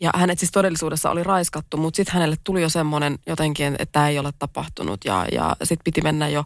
Ja 0.00 0.10
hänet 0.14 0.38
siis 0.38 0.50
todellisuudessa 0.50 1.10
oli 1.10 1.24
raiskattu, 1.24 1.76
mutta 1.76 1.96
sitten 1.96 2.14
hänelle 2.14 2.36
tuli 2.44 2.62
jo 2.62 2.68
semmoinen 2.68 3.18
jotenkin, 3.26 3.74
että 3.78 3.92
tämä 3.92 4.08
ei 4.08 4.18
ole 4.18 4.30
tapahtunut. 4.38 5.04
Ja, 5.04 5.26
ja 5.32 5.56
sitten 5.62 5.84
piti 5.84 6.00
mennä 6.00 6.28
jo 6.28 6.44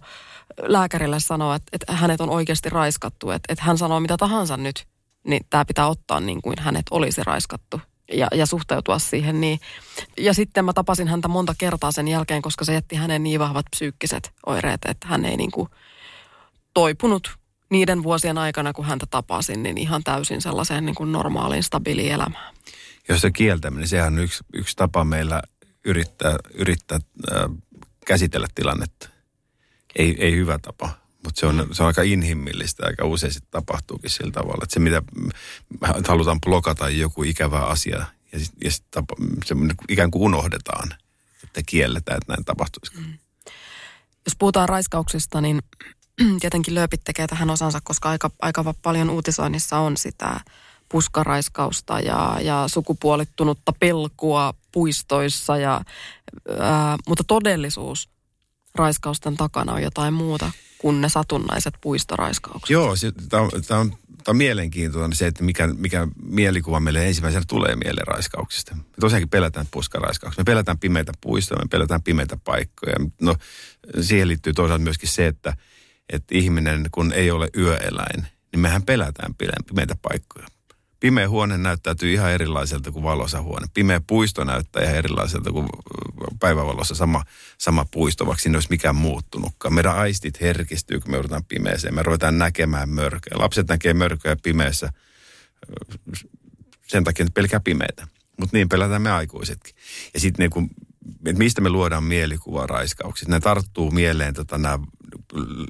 lääkärille 0.62 1.20
sanoa, 1.20 1.54
että, 1.54 1.68
että 1.72 1.92
hänet 1.92 2.20
on 2.20 2.30
oikeasti 2.30 2.70
raiskattu. 2.70 3.30
Että, 3.30 3.52
että 3.52 3.64
hän 3.64 3.78
sanoo 3.78 4.00
mitä 4.00 4.16
tahansa 4.16 4.56
nyt, 4.56 4.86
niin 5.26 5.46
tämä 5.50 5.64
pitää 5.64 5.88
ottaa 5.88 6.20
niin 6.20 6.42
kuin 6.42 6.56
hänet 6.58 6.86
olisi 6.90 7.24
raiskattu 7.24 7.80
ja, 8.12 8.26
ja 8.34 8.46
suhteutua 8.46 8.98
siihen. 8.98 9.40
Niin. 9.40 9.60
Ja 10.18 10.34
sitten 10.34 10.64
mä 10.64 10.72
tapasin 10.72 11.08
häntä 11.08 11.28
monta 11.28 11.54
kertaa 11.58 11.92
sen 11.92 12.08
jälkeen, 12.08 12.42
koska 12.42 12.64
se 12.64 12.74
jätti 12.74 12.96
hänen 12.96 13.22
niin 13.22 13.40
vahvat 13.40 13.66
psyykkiset 13.70 14.32
oireet, 14.46 14.80
että 14.88 15.08
hän 15.08 15.24
ei 15.24 15.36
niin 15.36 15.50
kuin 15.50 15.68
toipunut 16.74 17.38
niiden 17.70 18.02
vuosien 18.02 18.38
aikana, 18.38 18.72
kun 18.72 18.84
häntä 18.84 19.06
tapasin, 19.10 19.62
niin 19.62 19.78
ihan 19.78 20.04
täysin 20.04 20.42
sellaiseen 20.42 20.86
niin 20.86 20.94
kuin 20.94 21.12
normaaliin, 21.12 21.62
stabiiliin 21.62 22.12
elämään. 22.12 22.54
Jos 23.08 23.20
se 23.20 23.30
kieltäminen, 23.30 23.88
sehän 23.88 24.12
on 24.12 24.18
yksi, 24.18 24.44
yksi 24.52 24.76
tapa 24.76 25.04
meillä 25.04 25.42
yrittää, 25.84 26.36
yrittää 26.54 26.98
äh, 27.32 27.42
käsitellä 28.06 28.46
tilannetta. 28.54 29.08
Ei, 29.96 30.16
ei 30.18 30.36
hyvä 30.36 30.58
tapa. 30.58 31.02
Mutta 31.24 31.40
se 31.40 31.46
on, 31.46 31.68
se 31.72 31.82
on 31.82 31.86
aika 31.86 32.02
inhimillistä, 32.02 32.86
aika 32.86 33.04
usein 33.04 33.32
sitten 33.32 33.50
tapahtuukin 33.50 34.10
sillä 34.10 34.32
tavalla, 34.32 34.60
että 34.62 34.74
se 34.74 34.80
mitä 34.80 35.02
halutaan 36.08 36.40
blokata 36.40 36.88
joku 36.88 37.22
ikävä 37.22 37.58
asia 37.58 38.06
ja, 38.32 38.38
sit, 38.38 38.52
ja 38.64 38.70
sit 38.70 38.84
tapa, 38.90 39.14
se 39.44 39.54
ikään 39.88 40.10
kuin 40.10 40.22
unohdetaan, 40.22 40.94
että 41.44 41.60
kielletään, 41.66 42.18
että 42.18 42.32
näin 42.32 42.44
tapahtuisi. 42.44 42.96
Mm. 42.96 43.18
Jos 44.26 44.36
puhutaan 44.38 44.68
raiskauksista, 44.68 45.40
niin 45.40 45.60
tietenkin 46.40 46.74
lööpit 46.74 47.04
tekee 47.04 47.26
tähän 47.26 47.50
osansa, 47.50 47.80
koska 47.84 48.10
aika, 48.10 48.30
aika 48.40 48.74
paljon 48.82 49.10
uutisoinnissa 49.10 49.78
on 49.78 49.96
sitä 49.96 50.40
puskaraiskausta 50.92 52.00
ja, 52.00 52.38
ja 52.42 52.64
sukupuolittunutta 52.66 53.72
pelkua 53.80 54.54
puistoissa. 54.72 55.56
Ja, 55.56 55.80
ää, 56.58 56.96
mutta 57.08 57.24
todellisuus 57.26 58.08
raiskausten 58.74 59.36
takana 59.36 59.72
on 59.72 59.82
jotain 59.82 60.14
muuta 60.14 60.50
kuin 60.78 61.00
ne 61.00 61.08
satunnaiset 61.08 61.74
puistoraiskaukset. 61.80 62.70
Joo, 62.70 62.94
tämä 63.28 63.42
on, 63.42 63.50
on, 63.70 63.92
on 64.28 64.36
mielenkiintoinen 64.36 65.16
se, 65.16 65.26
että 65.26 65.44
mikä, 65.44 65.66
mikä 65.66 66.08
mielikuva 66.22 66.80
meille 66.80 67.06
ensimmäisenä 67.06 67.44
tulee 67.48 67.76
mieleen 67.76 68.06
raiskauksista. 68.06 68.74
Me 68.74 68.82
tosiaankin 69.00 69.28
pelätään 69.28 69.66
puskaraiskauksia. 69.70 70.40
Me 70.40 70.44
pelätään 70.44 70.78
pimeitä 70.78 71.12
puistoja, 71.20 71.60
me 71.60 71.68
pelätään 71.70 72.02
pimeitä 72.02 72.38
paikkoja. 72.44 72.96
No, 73.20 73.36
siihen 74.00 74.28
liittyy 74.28 74.52
toisaalta 74.52 74.84
myöskin 74.84 75.08
se, 75.08 75.26
että, 75.26 75.56
että 76.12 76.34
ihminen, 76.34 76.88
kun 76.90 77.12
ei 77.12 77.30
ole 77.30 77.48
yöeläin, 77.56 78.26
niin 78.52 78.60
mehän 78.60 78.82
pelätään 78.82 79.34
pimeitä 79.66 79.96
paikkoja. 80.02 80.46
Pimeä 81.02 81.28
huone 81.28 81.58
näyttäytyy 81.58 82.12
ihan 82.12 82.32
erilaiselta 82.32 82.90
kuin 82.90 83.02
valossa 83.02 83.42
huone. 83.42 83.66
Pimeä 83.74 84.00
puisto 84.06 84.44
näyttää 84.44 84.82
ihan 84.82 84.96
erilaiselta 84.96 85.52
kuin 85.52 85.68
päivävalossa 86.40 86.94
sama, 86.94 87.24
sama 87.58 87.86
puisto, 87.90 88.26
vaikka 88.26 88.42
siinä 88.42 88.56
olisi 88.56 88.70
mikään 88.70 88.96
muuttunutkaan. 88.96 89.74
Meidän 89.74 89.96
aistit 89.96 90.40
herkistyy, 90.40 91.00
kun 91.00 91.10
me 91.10 91.16
joudutaan 91.16 91.44
pimeeseen. 91.44 91.94
Me 91.94 92.02
ruvetaan 92.02 92.38
näkemään 92.38 92.88
mörköjä. 92.88 93.38
Lapset 93.38 93.68
näkee 93.68 93.94
mörköjä 93.94 94.36
pimeässä 94.42 94.92
sen 96.86 97.04
takia, 97.04 97.24
että 97.24 97.34
pelkää 97.34 97.60
pimeitä. 97.60 98.06
Mutta 98.36 98.56
niin 98.56 98.68
pelätään 98.68 99.02
me 99.02 99.10
aikuisetkin. 99.10 99.74
Ja 100.14 100.20
sitten 100.20 100.50
niin 101.24 101.38
mistä 101.38 101.60
me 101.60 101.70
luodaan 101.70 102.04
mielikuva 102.04 102.66
raiskauksista. 102.66 103.32
Ne 103.32 103.40
tarttuu 103.40 103.90
mieleen 103.90 104.34
tota, 104.34 104.58
nämä 104.58 104.78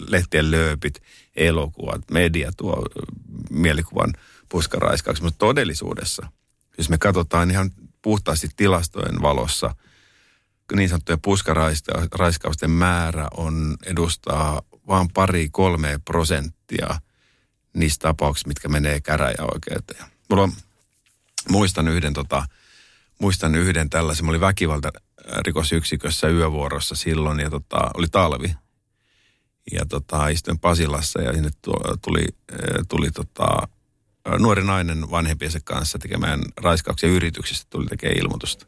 lehtien 0.08 0.50
lööpit, 0.50 1.02
elokuvat, 1.36 2.10
media 2.10 2.52
tuo 2.56 2.86
mielikuvan 3.50 4.12
puskaraiskauksi. 4.52 5.22
Mutta 5.22 5.38
todellisuudessa, 5.38 6.26
jos 6.78 6.88
me 6.88 6.98
katsotaan 6.98 7.50
ihan 7.50 7.70
puhtaasti 8.02 8.48
tilastojen 8.56 9.22
valossa, 9.22 9.74
niin 10.76 10.88
sanottujen 10.88 11.20
puskaraiskausten 11.20 12.70
määrä 12.70 13.28
on 13.36 13.76
edustaa 13.86 14.62
vain 14.88 15.08
pari 15.14 15.48
kolme 15.52 16.00
prosenttia 16.04 17.00
niistä 17.74 18.02
tapauksista, 18.02 18.48
mitkä 18.48 18.68
menee 18.68 19.00
käräjäoikeuteen. 19.00 20.04
Mulla 20.30 20.42
on, 20.42 20.52
muistan 21.48 21.88
yhden, 21.88 22.12
tota, 22.12 22.46
muistan 23.20 23.54
yhden 23.54 23.90
tällaisen, 23.90 24.24
mä 24.24 24.30
olin 24.30 24.40
väkivalta 24.40 24.92
rikosyksikössä 25.46 26.28
yövuorossa 26.28 26.94
silloin 26.94 27.40
ja 27.40 27.50
tota, 27.50 27.90
oli 27.94 28.06
talvi. 28.08 28.54
Ja 29.72 29.86
tota, 29.88 30.28
istuin 30.28 30.58
Pasilassa 30.58 31.22
ja 31.22 31.32
sinne 31.32 31.50
tuli, 32.04 32.26
tuli 32.88 33.10
tota, 33.10 33.68
nuori 34.38 34.64
nainen 34.64 35.10
vanhempiensa 35.10 35.58
kanssa 35.64 35.98
tekemään 35.98 36.40
raiskauksia 36.56 37.08
yrityksestä 37.08 37.66
tuli 37.70 37.86
tekemään 37.86 38.18
ilmoitusta. 38.18 38.66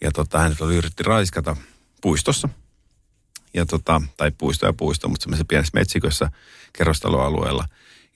Ja 0.00 0.10
tota, 0.12 0.38
hän 0.38 0.56
oli 0.60 0.76
yritti 0.76 1.02
raiskata 1.02 1.56
puistossa. 2.00 2.48
Ja 3.54 3.66
tota, 3.66 4.02
tai 4.16 4.30
puisto 4.30 4.66
ja 4.66 4.72
puisto, 4.72 5.08
mutta 5.08 5.22
semmoisessa 5.22 5.46
pienessä 5.48 5.70
metsikössä 5.74 6.30
kerrostaloalueella. 6.72 7.64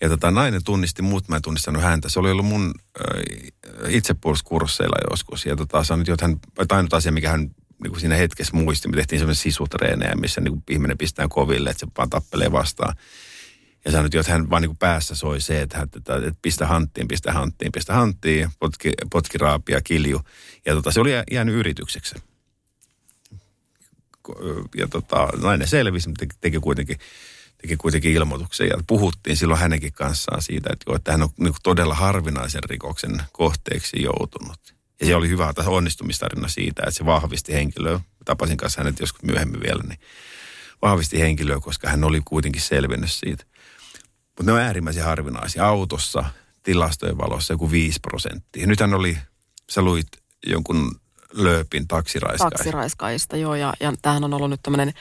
Ja 0.00 0.08
tota, 0.08 0.30
nainen 0.30 0.64
tunnisti 0.64 1.02
mut, 1.02 1.28
mä 1.28 1.36
en 1.36 1.42
tunnistanut 1.42 1.82
häntä. 1.82 2.08
Se 2.08 2.20
oli 2.20 2.30
ollut 2.30 2.46
mun 2.46 2.74
äh, 3.00 3.94
itsepuoluskursseilla 3.94 4.96
joskus. 5.10 5.46
Ja 5.46 5.56
tota, 5.56 5.82
on 5.90 5.98
nyt 5.98 6.08
jotain, 6.08 6.40
ainut 6.70 6.94
asia, 6.94 7.12
mikä 7.12 7.30
hän 7.30 7.40
niin 7.82 7.90
kuin 7.90 8.00
siinä 8.00 8.16
hetkessä 8.16 8.56
muisti. 8.56 8.88
Me 8.88 8.96
tehtiin 8.96 9.20
semmoinen 9.20 9.42
sisutreenejä, 9.42 10.14
missä 10.16 10.40
niin 10.40 10.62
ihminen 10.70 10.98
pistää 10.98 11.26
koville, 11.28 11.70
että 11.70 11.80
se 11.80 11.86
vaan 11.98 12.10
tappelee 12.10 12.52
vastaan. 12.52 12.96
Ja 13.84 13.92
sanoi, 13.92 14.06
että 14.14 14.32
hän 14.32 14.50
vaan 14.50 14.62
niin 14.62 14.76
päässä 14.76 15.14
soi 15.14 15.40
se, 15.40 15.60
että, 15.60 15.82
että, 15.82 15.98
että, 15.98 16.16
että 16.16 16.38
pistä 16.42 16.66
hanttiin, 16.66 17.08
pistä 17.08 17.32
hanttiin, 17.32 17.72
pistä 17.72 17.94
hanttiin, 17.94 18.48
potki, 18.58 18.92
potki 19.10 19.38
raapia, 19.38 19.80
kilju. 19.80 20.20
Ja 20.66 20.74
tota, 20.74 20.92
se 20.92 21.00
oli 21.00 21.10
jäänyt 21.30 21.54
yritykseksi. 21.54 22.14
Ja 24.76 24.88
tota, 24.88 25.28
nainen 25.42 25.68
selvisi, 25.68 26.08
mutta 26.08 26.20
teki, 26.20 26.36
teki 26.40 26.58
kuitenkin 26.58 26.98
teki 27.64 27.76
kuitenkin 27.76 28.12
ilmoituksen 28.12 28.68
ja 28.68 28.76
puhuttiin 28.86 29.36
silloin 29.36 29.60
hänenkin 29.60 29.92
kanssaan 29.92 30.42
siitä, 30.42 30.70
että, 30.72 30.96
että 30.96 31.12
hän 31.12 31.22
on 31.22 31.28
niin 31.38 31.54
todella 31.62 31.94
harvinaisen 31.94 32.62
rikoksen 32.64 33.22
kohteeksi 33.32 34.02
joutunut. 34.02 34.74
Ja 35.00 35.06
se 35.06 35.14
oli 35.14 35.28
hyvä 35.28 35.52
onnistumistarina 35.66 36.48
siitä, 36.48 36.82
että 36.82 36.90
se 36.90 37.06
vahvisti 37.06 37.52
henkilöä. 37.52 38.00
Tapasin 38.24 38.56
kanssa 38.56 38.80
hänet 38.80 39.00
joskus 39.00 39.22
myöhemmin 39.22 39.60
vielä, 39.60 39.82
niin 39.88 39.98
vahvisti 40.82 41.20
henkilöä, 41.20 41.60
koska 41.60 41.88
hän 41.88 42.04
oli 42.04 42.22
kuitenkin 42.24 42.62
selvinnyt 42.62 43.12
siitä. 43.12 43.44
Mutta 44.38 44.42
ne 44.42 44.52
on 44.52 44.60
äärimmäisen 44.60 45.04
harvinaisia. 45.04 45.66
Autossa 45.66 46.24
tilastojen 46.62 47.18
valossa 47.18 47.54
joku 47.54 47.70
5 47.70 48.00
prosenttia. 48.00 48.66
Nythän 48.66 48.94
oli, 48.94 49.18
sä 49.70 49.82
luit 49.82 50.06
jonkun 50.46 51.00
lööpin 51.32 51.88
taksiraiskaista. 51.88 52.56
Taksiraiskaista, 52.56 53.36
joo. 53.36 53.54
Ja, 53.54 53.74
ja 53.80 53.92
tämähän 54.02 54.24
on 54.24 54.34
ollut 54.34 54.50
nyt 54.50 54.60
tämmöinen 54.62 54.92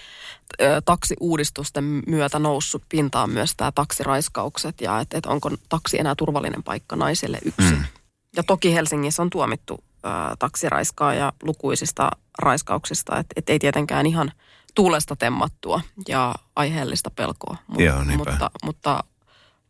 taksiuudistusten 0.86 2.02
myötä 2.08 2.40
noussut 2.40 2.84
pintaan 2.90 3.30
myös 3.30 3.54
tämä 3.58 3.72
taksiraiskaukset 3.72 4.82
ja 4.82 5.00
että 5.00 5.18
et 5.18 5.26
onko 5.26 5.50
taksi 5.70 6.00
enää 6.00 6.16
turvallinen 6.18 6.64
paikka 6.64 6.96
naiselle 6.96 7.40
yksin. 7.46 7.78
Mm. 7.78 7.84
Ja 8.36 8.44
toki 8.44 8.74
Helsingissä 8.74 9.22
on 9.22 9.30
tuomittu 9.30 9.84
ä, 10.06 10.10
taksiraiskaa 10.40 11.14
ja 11.14 11.34
lukuisista 11.44 12.12
raiskauksista, 12.40 13.20
että 13.20 13.34
et 13.36 13.50
ei 13.50 13.60
tietenkään 13.60 14.06
ihan 14.06 14.32
tuulesta 14.76 15.16
temmattua 15.16 15.82
ja 16.08 16.36
aiheellista 16.56 17.12
pelkoa. 17.12 17.58
Mut, 17.68 17.82
Joo, 17.82 18.04
mutta, 18.18 18.52
mutta 18.64 19.04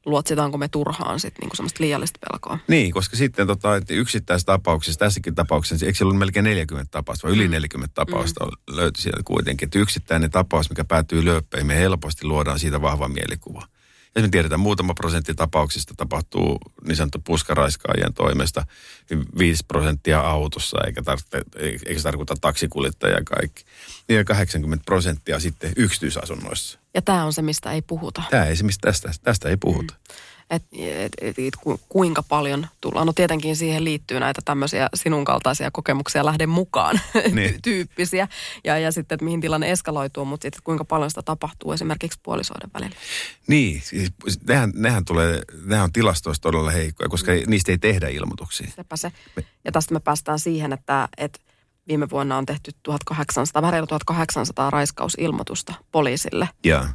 luotsitaanko 0.05 0.57
me 0.57 0.67
turhaan 0.67 1.19
sitten 1.19 1.41
niinku 1.41 1.55
semmoista 1.55 1.83
liiallista 1.83 2.19
pelkoa. 2.29 2.60
Niin, 2.67 2.91
koska 2.91 3.17
sitten 3.17 3.48
tota, 3.48 3.75
että 3.75 3.93
yksittäisissä 3.93 4.45
tapauksissa, 4.45 5.00
tässäkin 5.00 5.36
tapauksessa, 5.36 5.86
eikö 5.86 5.98
siellä 5.98 6.10
ollut 6.10 6.19
melkein 6.19 6.43
40 6.43 6.91
tapausta, 6.91 7.27
vai 7.27 7.36
yli 7.36 7.48
40 7.48 8.01
mm. 8.01 8.05
tapausta 8.05 8.45
mm. 8.45 8.51
löytyi 8.75 9.01
sieltä 9.01 9.22
kuitenkin, 9.25 9.67
että 9.67 9.79
yksittäinen 9.79 10.31
tapaus, 10.31 10.69
mikä 10.69 10.83
päätyy 10.83 11.25
lööppeihin, 11.25 11.67
me 11.67 11.75
helposti 11.75 12.25
luodaan 12.25 12.60
siitä 12.60 12.81
vahva 12.81 13.07
mielikuva. 13.07 13.67
Ja 14.15 14.22
me 14.22 14.27
tiedetään, 14.27 14.60
muutama 14.60 14.93
prosentti 14.93 15.34
tapauksista 15.36 15.93
tapahtuu 15.98 16.58
niin 16.88 16.96
sanottu 16.96 17.20
puskaraiskaajien 17.20 18.13
toimesta, 18.13 18.65
5 19.38 19.63
prosenttia 19.67 20.20
autossa, 20.20 20.77
eikä, 20.86 21.01
tarvitse, 21.01 21.41
eikä 21.60 22.00
se 22.00 22.03
tarkoita 22.03 22.36
taksikuljettajia 22.41 23.22
kaikki. 23.25 23.63
Ja 24.10 24.24
80 24.24 24.86
prosenttia 24.86 25.39
sitten 25.39 25.74
yksityisasunnoissa. 25.75 26.79
Ja 26.93 27.01
tämä 27.01 27.25
on 27.25 27.34
se, 27.34 27.41
mistä 27.41 27.72
ei 27.72 27.82
puhuta. 27.82 28.24
Tämä 28.29 28.46
ei 28.46 28.55
se, 28.55 28.63
mistä 28.63 28.88
tästä, 28.88 29.12
tästä 29.24 29.50
ei 29.50 29.58
puhuta. 29.58 29.93
Mm. 29.93 30.15
Et, 30.50 30.63
et, 30.71 31.13
et, 31.21 31.39
et, 31.39 31.53
kuinka 31.89 32.23
paljon 32.23 32.67
tullaan. 32.81 33.07
No 33.07 33.13
tietenkin 33.13 33.55
siihen 33.55 33.83
liittyy 33.83 34.19
näitä 34.19 34.41
tämmöisiä 34.45 34.89
sinun 34.93 35.25
kaltaisia 35.25 35.71
kokemuksia 35.71 36.25
lähden 36.25 36.50
mukaan 36.50 37.00
niin. 37.33 37.62
tyyppisiä. 37.62 38.27
Ja, 38.63 38.77
ja 38.77 38.91
sitten, 38.91 39.15
että 39.15 39.25
mihin 39.25 39.41
tilanne 39.41 39.71
eskaloituu, 39.71 40.25
mutta 40.25 40.45
sitten 40.45 40.62
kuinka 40.63 40.85
paljon 40.85 41.09
sitä 41.12 41.21
tapahtuu 41.21 41.71
esimerkiksi 41.71 42.19
puolisoiden 42.23 42.69
välillä. 42.73 42.95
Niin, 43.47 43.81
siis 43.81 44.12
nehän, 44.47 44.71
nehän, 44.75 45.05
tulee, 45.05 45.41
nehän 45.65 45.83
on 45.83 45.93
tilastoista 45.93 46.41
todella 46.41 46.71
heikkoja, 46.71 47.09
koska 47.09 47.31
mm. 47.31 47.41
niistä 47.47 47.71
ei 47.71 47.77
tehdä 47.77 48.07
ilmoituksia. 48.07 48.71
Sepä 48.75 48.97
se. 48.97 49.12
Ja 49.65 49.71
tästä 49.71 49.93
me 49.93 50.00
päästään 50.00 50.39
siihen, 50.39 50.73
että, 50.73 51.09
että 51.17 51.39
viime 51.88 52.09
vuonna 52.09 52.38
on 52.38 52.45
tehty 52.45 52.71
1800, 52.83 53.62
vähän 53.62 53.88
1800 53.88 54.69
raiskausilmoitusta 54.69 55.73
poliisille. 55.91 56.50
Joo 56.63 56.85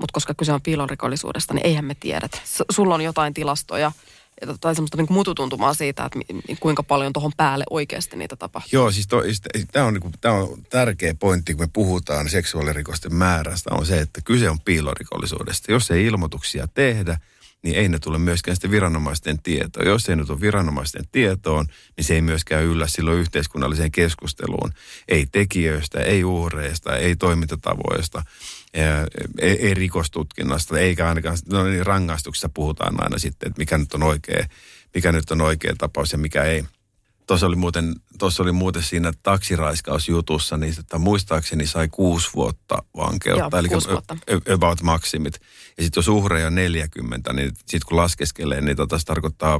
mutta 0.00 0.12
koska 0.12 0.34
kyse 0.34 0.52
on 0.52 0.62
piilorikollisuudesta, 0.62 1.54
niin 1.54 1.66
eihän 1.66 1.84
me 1.84 1.94
tiedä. 1.94 2.28
Sulla 2.70 2.94
on 2.94 3.00
jotain 3.00 3.34
tilastoja 3.34 3.92
tai 4.60 4.74
semmoista 4.74 4.96
niin 4.96 5.06
mututuntumaa 5.12 5.74
siitä, 5.74 6.04
että 6.04 6.18
kuinka 6.60 6.82
paljon 6.82 7.12
tuohon 7.12 7.32
päälle 7.36 7.64
oikeasti 7.70 8.16
niitä 8.16 8.36
tapahtuu. 8.36 8.70
Joo, 8.72 8.90
siis, 8.90 9.08
siis 9.22 9.42
tämä 9.72 9.86
on, 9.86 9.94
niin 9.94 10.12
on 10.24 10.62
tärkeä 10.70 11.14
pointti, 11.14 11.54
kun 11.54 11.64
me 11.64 11.70
puhutaan 11.72 12.28
seksuaalirikosten 12.28 13.14
määrästä, 13.14 13.70
on 13.74 13.86
se, 13.86 14.00
että 14.00 14.20
kyse 14.24 14.50
on 14.50 14.60
piilorikollisuudesta. 14.60 15.72
Jos 15.72 15.90
ei 15.90 16.06
ilmoituksia 16.06 16.68
tehdä, 16.68 17.20
niin 17.62 17.76
ei 17.76 17.88
ne 17.88 17.98
tule 17.98 18.18
myöskään 18.18 18.56
sitten 18.56 18.70
viranomaisten 18.70 19.42
tietoon. 19.42 19.86
Jos 19.86 20.08
ei 20.08 20.16
nyt 20.16 20.30
ole 20.30 20.40
viranomaisten 20.40 21.04
tietoon, 21.12 21.66
niin 21.96 22.04
se 22.04 22.14
ei 22.14 22.22
myöskään 22.22 22.64
yllä 22.64 22.88
silloin 22.88 23.18
yhteiskunnalliseen 23.18 23.92
keskusteluun. 23.92 24.72
Ei 25.08 25.26
tekijöistä, 25.26 26.00
ei 26.00 26.24
uhreista, 26.24 26.96
ei 26.96 27.16
toimintatavoista 27.16 28.22
ei, 28.74 29.66
ei 29.66 29.74
rikostutkinnasta, 29.74 30.78
eikä 30.78 31.08
ainakaan 31.08 31.38
no 31.48 31.64
niin, 31.64 31.86
rangaistuksessa 31.86 32.48
puhutaan 32.48 33.02
aina 33.02 33.18
sitten, 33.18 33.46
että 33.46 33.58
mikä 33.58 33.78
nyt 33.78 33.94
on 33.94 34.02
oikea, 34.02 34.46
mikä 34.94 35.12
nyt 35.12 35.30
on 35.30 35.40
oikea 35.40 35.74
tapaus 35.78 36.12
ja 36.12 36.18
mikä 36.18 36.42
ei. 36.44 36.64
Tuossa 37.26 37.46
oli 37.46 37.56
muuten, 37.56 37.94
tuossa 38.18 38.42
oli 38.42 38.52
muuten 38.52 38.82
siinä 38.82 39.12
taksiraiskausjutussa, 39.22 40.56
niin 40.56 40.74
että 40.78 40.98
muistaakseni 40.98 41.66
sai 41.66 41.88
kuusi 41.88 42.30
vuotta 42.34 42.82
vankeutta, 42.96 43.56
Joo, 43.56 43.60
eli 43.60 43.68
vuotta. 43.70 44.16
about 44.54 44.82
maksimit. 44.82 45.34
Ja 45.76 45.82
sitten 45.82 45.98
jos 45.98 46.08
uhreja 46.08 46.46
on 46.46 46.54
40, 46.54 47.32
niin 47.32 47.52
sitten 47.56 47.80
kun 47.88 47.96
laskeskelee, 47.96 48.60
niin 48.60 48.76
tota, 48.76 48.98
se 48.98 49.04
tarkoittaa 49.04 49.58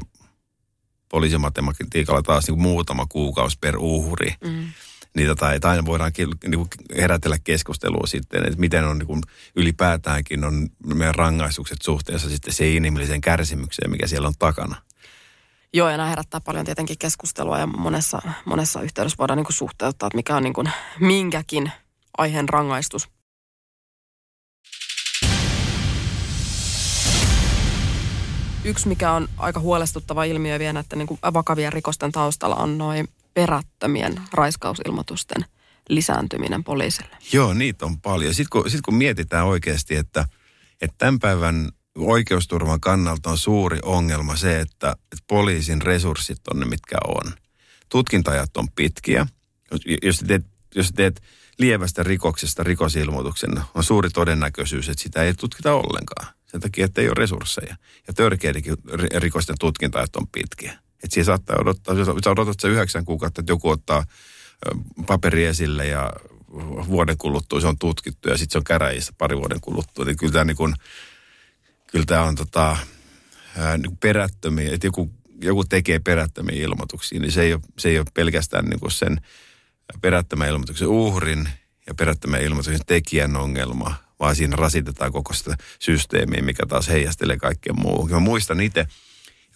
poliisimatematiikalla 1.08 2.22
taas 2.22 2.46
niin 2.46 2.54
kuin 2.54 2.62
muutama 2.62 3.06
kuukausi 3.06 3.58
per 3.60 3.78
uhri. 3.78 4.34
Mm. 4.44 4.72
Niin 5.16 5.28
tota, 5.28 5.52
että 5.52 5.68
aina 5.68 5.84
voidaan 5.84 6.12
niin 6.18 6.58
kuin 6.58 6.68
herätellä 6.96 7.38
keskustelua 7.44 8.06
sitten, 8.06 8.46
että 8.46 8.60
miten 8.60 8.84
on 8.84 8.98
niin 8.98 9.22
ylipäätäänkin 9.56 10.44
on 10.44 10.68
meidän 10.94 11.14
rangaistukset 11.14 11.82
suhteessa 11.82 12.28
sitten 12.28 12.52
siihen 12.52 12.76
inhimilliseen 12.76 13.20
kärsimykseen, 13.20 13.90
mikä 13.90 14.06
siellä 14.06 14.28
on 14.28 14.34
takana. 14.38 14.76
Joo, 15.72 15.90
ja 15.90 15.96
nämä 15.96 16.08
herättää 16.08 16.40
paljon 16.40 16.64
tietenkin 16.64 16.98
keskustelua 16.98 17.58
ja 17.58 17.66
monessa, 17.66 18.22
monessa 18.44 18.82
yhteydessä 18.82 19.18
voidaan 19.18 19.36
niin 19.36 19.44
kuin 19.44 19.54
suhteuttaa, 19.54 20.06
että 20.06 20.16
mikä 20.16 20.36
on 20.36 20.42
niin 20.42 20.72
minkäkin 21.00 21.72
aiheen 22.18 22.48
rangaistus. 22.48 23.08
Yksi, 28.64 28.88
mikä 28.88 29.12
on 29.12 29.28
aika 29.36 29.60
huolestuttava 29.60 30.24
ilmiö 30.24 30.58
vielä, 30.58 30.80
että 30.80 30.96
niin 30.96 31.06
kuin 31.06 31.20
vakavien 31.34 31.72
rikosten 31.72 32.12
taustalla 32.12 32.56
on 32.56 32.78
noin 32.78 33.08
perättömien 33.40 34.20
raiskausilmoitusten 34.32 35.44
lisääntyminen 35.88 36.64
poliisille. 36.64 37.16
Joo, 37.32 37.54
niitä 37.54 37.86
on 37.86 38.00
paljon. 38.00 38.34
Sitten 38.34 38.50
kun, 38.50 38.70
sit 38.70 38.80
kun 38.80 38.94
mietitään 38.94 39.46
oikeasti, 39.46 39.96
että, 39.96 40.24
että 40.80 40.94
tämän 40.98 41.18
päivän 41.18 41.68
oikeusturvan 41.98 42.80
kannalta 42.80 43.30
on 43.30 43.38
suuri 43.38 43.78
ongelma 43.82 44.36
se, 44.36 44.60
että, 44.60 44.90
että 44.90 45.24
poliisin 45.26 45.82
resurssit 45.82 46.48
on 46.48 46.60
ne, 46.60 46.66
mitkä 46.66 46.96
on. 47.08 47.32
Tutkintajat 47.88 48.56
on 48.56 48.68
pitkiä. 48.70 49.26
Jos, 49.70 49.80
jos, 50.02 50.18
teet, 50.26 50.46
jos 50.74 50.92
teet 50.92 51.22
lievästä 51.58 52.02
rikoksesta 52.02 52.62
rikosilmoituksen, 52.62 53.50
on 53.74 53.84
suuri 53.84 54.10
todennäköisyys, 54.10 54.88
että 54.88 55.02
sitä 55.02 55.22
ei 55.22 55.34
tutkita 55.34 55.74
ollenkaan. 55.74 56.34
Sen 56.46 56.60
takia, 56.60 56.84
että 56.84 57.00
ei 57.00 57.06
ole 57.06 57.14
resursseja. 57.16 57.76
Ja 58.06 58.14
törkeidenkin 58.14 58.74
ri- 58.74 59.18
rikosten 59.18 59.56
tutkintajat 59.60 60.16
on 60.16 60.28
pitkiä. 60.28 60.78
Että 61.04 61.14
siihen 61.14 61.24
saattaa 61.24 61.56
odottaa, 61.60 61.94
sä 62.24 62.30
odotat 62.30 62.60
se 62.60 62.68
yhdeksän 62.68 63.04
kuukautta, 63.04 63.40
että 63.40 63.52
joku 63.52 63.68
ottaa 63.68 64.04
paperi 65.06 65.44
esille 65.44 65.86
ja 65.86 66.12
vuoden 66.88 67.18
kuluttua 67.18 67.60
se 67.60 67.66
on 67.66 67.78
tutkittu 67.78 68.28
ja 68.28 68.38
sitten 68.38 68.52
se 68.52 68.58
on 68.58 68.64
käräjissä 68.64 69.12
pari 69.18 69.36
vuoden 69.36 69.60
kuluttua. 69.60 70.04
Niin 70.04 70.16
kyllä 70.16 70.32
tämä 70.32 70.44
niin 70.44 70.56
kuin, 70.56 70.74
kyllä 71.86 72.22
on 72.22 72.34
tota, 72.34 72.76
niin 73.56 73.96
perättömiä, 73.96 74.74
että 74.74 74.86
joku, 74.86 75.10
joku 75.42 75.64
tekee 75.64 75.98
perättömiä 75.98 76.62
ilmoituksia, 76.64 77.20
niin 77.20 77.32
se 77.32 77.42
ei 77.42 77.52
ole, 77.52 77.62
se 77.78 77.88
ei 77.88 77.98
ole 77.98 78.06
pelkästään 78.14 78.64
niin 78.64 78.80
kuin 78.80 78.90
sen 78.90 79.20
perättömän 80.00 80.48
ilmoituksen 80.48 80.88
uhrin 80.88 81.48
ja 81.86 81.94
perättömän 81.94 82.42
ilmoituksen 82.42 82.86
tekijän 82.86 83.36
ongelma, 83.36 83.94
vaan 84.20 84.36
siinä 84.36 84.56
rasitetaan 84.56 85.12
koko 85.12 85.34
sitä 85.34 85.56
systeemiä, 85.78 86.42
mikä 86.42 86.66
taas 86.66 86.88
heijastelee 86.88 87.36
kaikkeen 87.36 87.80
muuhun. 87.80 88.10
Mä 88.10 88.20
muistan 88.20 88.60
itse 88.60 88.86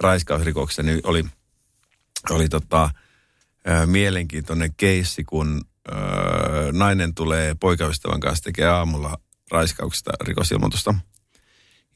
raiskausrikoksessa, 0.00 0.82
niin 0.82 1.00
oli, 1.04 1.24
oli 2.30 2.48
tota, 2.48 2.90
mielenkiintoinen 3.86 4.74
keissi, 4.76 5.24
kun 5.24 5.64
ää, 5.92 6.02
nainen 6.72 7.14
tulee 7.14 7.54
poikaystävän 7.60 8.20
kanssa 8.20 8.44
tekemään 8.44 8.74
aamulla 8.74 9.18
raiskauksesta 9.50 10.10
rikosilmoitusta. 10.20 10.94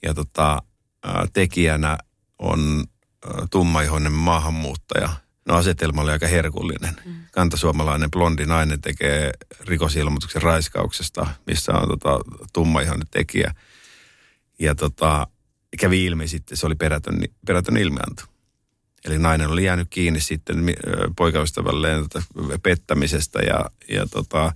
Ja 0.03 0.15
tota, 0.15 0.63
ää, 1.05 1.27
tekijänä 1.33 1.99
on 2.39 2.85
ää, 3.27 3.47
tummaihoinen 3.51 4.13
maahanmuuttaja. 4.13 5.09
No 5.47 5.55
asetelma 5.55 6.03
oli 6.03 6.11
aika 6.11 6.27
herkullinen. 6.27 6.97
Mm. 7.05 7.15
Kantasuomalainen 7.33 8.11
blondi 8.11 8.47
nainen 8.47 8.81
tekee 8.81 9.31
rikosilmoituksen 9.61 10.43
raiskauksesta, 10.43 11.27
missä 11.47 11.73
on 11.73 11.89
tota, 11.89 12.21
tummaihoinen 12.53 13.09
tekijä. 13.11 13.55
Ja 14.59 14.75
tota, 14.75 15.27
kävi 15.81 16.05
ilmi 16.05 16.29
sitten, 16.29 16.57
se 16.57 16.67
oli 16.67 16.75
perätön, 16.75 17.21
perätön 17.47 17.77
ilmianto. 17.77 18.23
Eli 19.05 19.19
nainen 19.19 19.49
oli 19.49 19.65
jäänyt 19.65 19.89
kiinni 19.91 20.21
sitten 20.21 20.65
poikaystävälleen 21.17 22.03
tota, 22.03 22.23
pettämisestä 22.63 23.39
ja, 23.39 23.71
ja 23.89 24.07
tota, 24.07 24.53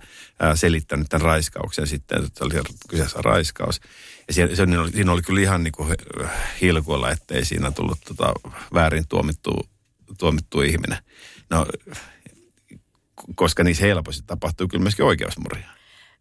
selittänyt 0.55 1.09
tämän 1.09 1.25
raiskauksen 1.25 1.87
sitten, 1.87 2.25
että 2.25 2.45
oli 2.45 2.53
kyseessä 2.89 3.19
raiskaus. 3.21 3.81
Ja 4.27 4.33
siinä, 4.33 4.55
siinä, 4.55 4.81
oli, 4.81 4.91
siinä 4.91 5.11
oli 5.11 5.21
kyllä 5.21 5.41
ihan 5.41 5.63
niin 5.63 5.71
kuin 5.71 5.95
ettei 7.11 7.45
siinä 7.45 7.71
tullut 7.71 7.99
tota, 8.05 8.33
väärin 8.73 9.07
tuomittu, 9.07 9.69
tuomittu 10.17 10.61
ihminen. 10.61 10.97
No, 11.49 11.65
koska 13.35 13.63
niissä 13.63 13.85
helposti 13.85 14.23
tapahtuu 14.27 14.67
kyllä 14.67 14.81
myöskin 14.83 15.05
oikeusmurhia. 15.05 15.69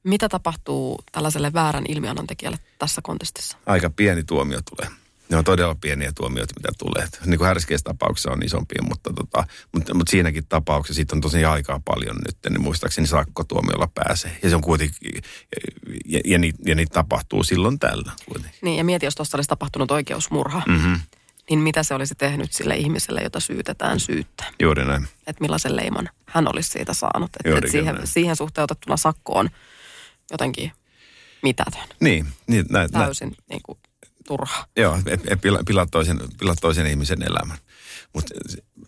Mitä 0.05 0.29
tapahtuu 0.29 1.05
tällaiselle 1.13 1.53
väärän 1.53 1.85
ilmiannon 1.89 2.27
tekijälle 2.27 2.59
tässä 2.79 3.01
kontekstissa? 3.05 3.57
aika 3.67 3.91
pieni 3.91 4.23
tuomio 4.25 4.61
tulee. 4.77 4.91
Ne 5.29 5.37
on 5.39 5.45
todella 5.45 5.75
pieniä 5.75 6.13
tuomioita, 6.17 6.55
mitä 6.57 6.69
tulee. 6.79 7.09
Niin 7.27 7.39
kuin 7.39 7.47
härskeissä 7.49 7.85
tapauksissa 7.85 8.31
on 8.31 8.43
isompia, 8.43 8.83
mutta, 8.89 9.13
tota, 9.13 9.45
mutta, 9.73 9.95
mutta 9.95 10.11
siinäkin 10.11 10.47
tapauksessa 10.49 10.97
siitä 10.97 11.17
on 11.17 11.21
tosi 11.21 11.45
aikaa 11.45 11.81
paljon 11.85 12.17
nyt, 12.27 12.37
niin 12.51 12.63
muistaakseni 12.63 13.07
sakkotuomiolla 13.07 13.89
pääsee. 13.95 14.39
Ja 14.43 14.49
se 14.51 14.57
on 14.57 14.63
kuitenkin, 14.63 15.23
ja, 16.07 16.21
ja, 16.25 16.39
niitä, 16.39 16.59
ja 16.67 16.75
niitä 16.75 16.95
tapahtuu 16.95 17.45
silloin 17.45 17.79
tällä 17.79 18.13
kuitenkin. 18.27 18.59
Niin, 18.63 18.79
ja 18.79 18.85
mieti, 18.85 19.07
jos 19.07 19.15
tuossa 19.15 19.37
olisi 19.37 19.49
tapahtunut 19.49 19.91
oikeusmurha, 19.91 20.63
Mm-hmm. 20.67 21.01
niin 21.51 21.59
mitä 21.59 21.83
se 21.83 21.95
olisi 21.95 22.15
tehnyt 22.15 22.53
sille 22.53 22.77
ihmiselle, 22.77 23.21
jota 23.21 23.41
syytetään 23.41 24.01
syyttä? 24.01 24.45
Juuri 24.63 24.85
näin. 24.85 25.09
Että 25.27 25.41
millaisen 25.41 25.77
leiman 25.77 26.09
hän 26.27 26.49
olisi 26.49 26.71
siitä 26.71 26.95
saanut. 26.95 27.31
Että 27.45 27.59
et 27.67 27.71
siihen, 27.71 27.95
näin. 27.95 28.07
siihen 28.07 28.37
suhteutettuna 28.37 28.97
sakko 28.97 29.39
on 29.39 29.51
jotenkin 30.33 30.73
mitätön. 31.43 31.83
Niin, 32.01 32.27
niin 32.47 32.67
näin, 32.71 32.89
näin. 32.93 33.05
Täysin 33.05 33.37
niin 33.49 33.61
kuin, 33.63 33.79
turha. 34.27 34.67
Joo, 34.77 34.99
et, 35.07 35.21
et 35.27 35.41
pila, 35.67 35.87
toisen, 35.87 36.21
pilaa 36.39 36.55
toisen 36.61 36.87
ihmisen 36.87 37.23
elämän. 37.23 37.59
Mutta 38.13 38.35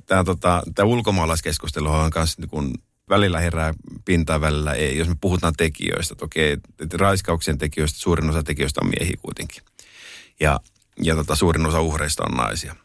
tämä 0.07 0.25
tota, 0.25 0.63
tää 0.75 0.85
ulkomaalaiskeskustelu 0.85 1.89
on 1.89 2.11
kanssa 2.11 2.41
niin 2.43 2.51
kun 2.51 2.75
välillä 3.09 3.41
herää 3.41 3.75
pintaa, 4.05 4.41
välillä 4.41 4.73
ei. 4.73 4.99
Jos 4.99 5.09
me 5.09 5.15
puhutaan 5.21 5.55
tekijöistä, 5.57 6.15
että 6.15 6.25
okei, 6.25 6.53
että 6.81 6.97
raiskauksen 6.97 7.59
tekijöistä 7.59 7.99
suurin 7.99 8.31
osa 8.31 8.43
tekijöistä 8.43 8.81
on 8.83 8.91
miehiä 8.99 9.17
kuitenkin. 9.23 9.63
Ja, 10.41 10.61
ja 11.03 11.15
tota, 11.15 11.37
suurin 11.37 11.67
osa 11.67 11.81
uhreista 11.81 12.23
on 12.31 12.37
naisia. 12.37 12.77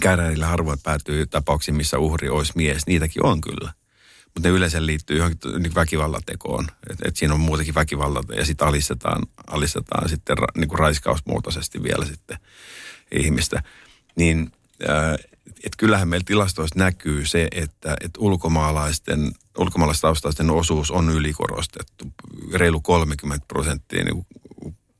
Käräjillä 0.00 0.46
harvoin 0.46 0.78
päätyy 0.82 1.26
tapauksiin, 1.26 1.74
missä 1.74 1.98
uhri 1.98 2.28
olisi 2.28 2.52
mies. 2.56 2.86
Niitäkin 2.86 3.26
on 3.26 3.40
kyllä. 3.40 3.72
Mutta 4.34 4.48
ne 4.48 4.54
yleensä 4.54 4.86
liittyy 4.86 5.16
johonkin 5.16 5.62
niin 5.62 5.74
väkivallatekoon. 5.74 6.66
Että 6.90 7.08
et 7.08 7.16
siinä 7.16 7.34
on 7.34 7.40
muutenkin 7.40 7.74
väkivalta 7.74 8.34
ja 8.34 8.46
sitten 8.46 8.68
alistetaan, 8.68 9.22
alistetaan 9.46 10.08
sitten 10.08 10.38
ra, 10.38 10.46
niin 10.56 10.68
kuin 10.68 10.78
raiskausmuotoisesti 10.78 11.82
vielä 11.82 12.04
sitten 12.04 12.38
ihmistä. 13.12 13.62
Niin 14.16 14.52
äh, 14.88 15.18
että 15.46 15.76
kyllähän 15.76 16.08
meillä 16.08 16.24
tilastoista 16.24 16.78
näkyy 16.78 17.26
se, 17.26 17.48
että, 17.52 17.96
että 18.00 18.20
ulkomaalaisten, 18.20 19.32
ulkomaalaistaustaisten 19.58 20.50
osuus 20.50 20.90
on 20.90 21.10
ylikorostettu. 21.10 22.04
Reilu 22.52 22.80
30 22.80 23.46
prosenttia 23.48 24.04
niin 24.04 24.26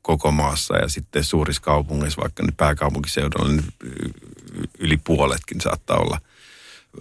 koko 0.02 0.32
maassa 0.32 0.76
ja 0.76 0.88
sitten 0.88 1.24
suurissa 1.24 1.62
kaupungeissa, 1.62 2.22
vaikka 2.22 2.42
nyt 2.42 2.56
pääkaupunkiseudulla, 2.56 3.48
niin 3.48 3.64
yli 4.78 4.96
puoletkin 4.96 5.60
saattaa 5.60 5.96
olla 5.96 6.20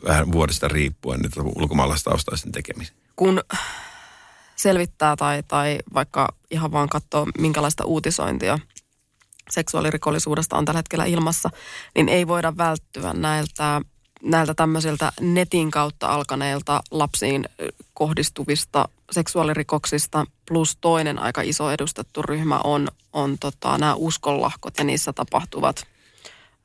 vähän 0.07 0.31
vuodesta 0.31 0.67
riippuen 0.67 1.19
nyt 1.19 1.31
ulkomaalaistaustaisten 1.55 2.51
tekemisiä. 2.51 2.95
Kun 3.15 3.41
selvittää 4.55 5.15
tai, 5.15 5.43
tai 5.47 5.77
vaikka 5.93 6.27
ihan 6.51 6.71
vaan 6.71 6.89
katsoo, 6.89 7.27
minkälaista 7.37 7.85
uutisointia 7.85 8.59
seksuaalirikollisuudesta 9.49 10.57
on 10.57 10.65
tällä 10.65 10.79
hetkellä 10.79 11.05
ilmassa, 11.05 11.49
niin 11.95 12.09
ei 12.09 12.27
voida 12.27 12.57
välttyä 12.57 13.13
näiltä, 13.13 13.81
näiltä 14.23 14.53
tämmöisiltä 14.53 15.11
netin 15.19 15.71
kautta 15.71 16.07
alkaneilta 16.07 16.81
lapsiin 16.91 17.45
kohdistuvista 17.93 18.89
seksuaalirikoksista. 19.11 20.25
Plus 20.47 20.77
toinen 20.81 21.19
aika 21.19 21.41
iso 21.41 21.71
edustettu 21.71 22.21
ryhmä 22.21 22.59
on, 22.63 22.87
on 23.13 23.37
tota, 23.39 23.77
nämä 23.77 23.95
uskonlahkot 23.95 24.77
ja 24.77 24.83
niissä 24.83 25.13
tapahtuvat 25.13 25.87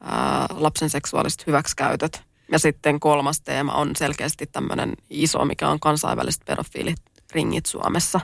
ää, 0.00 0.46
lapsen 0.50 0.90
seksuaaliset 0.90 1.46
hyväksikäytöt. 1.46 2.25
Ja 2.52 2.58
sitten 2.58 3.00
kolmas 3.00 3.40
teema 3.40 3.72
on 3.72 3.96
selkeästi 3.96 4.46
tämmöinen 4.46 4.92
iso, 5.10 5.44
mikä 5.44 5.68
on 5.68 5.80
kansainväliset 5.80 6.42
pedofiiliringit 6.44 7.66
Suomessa. 7.66 8.20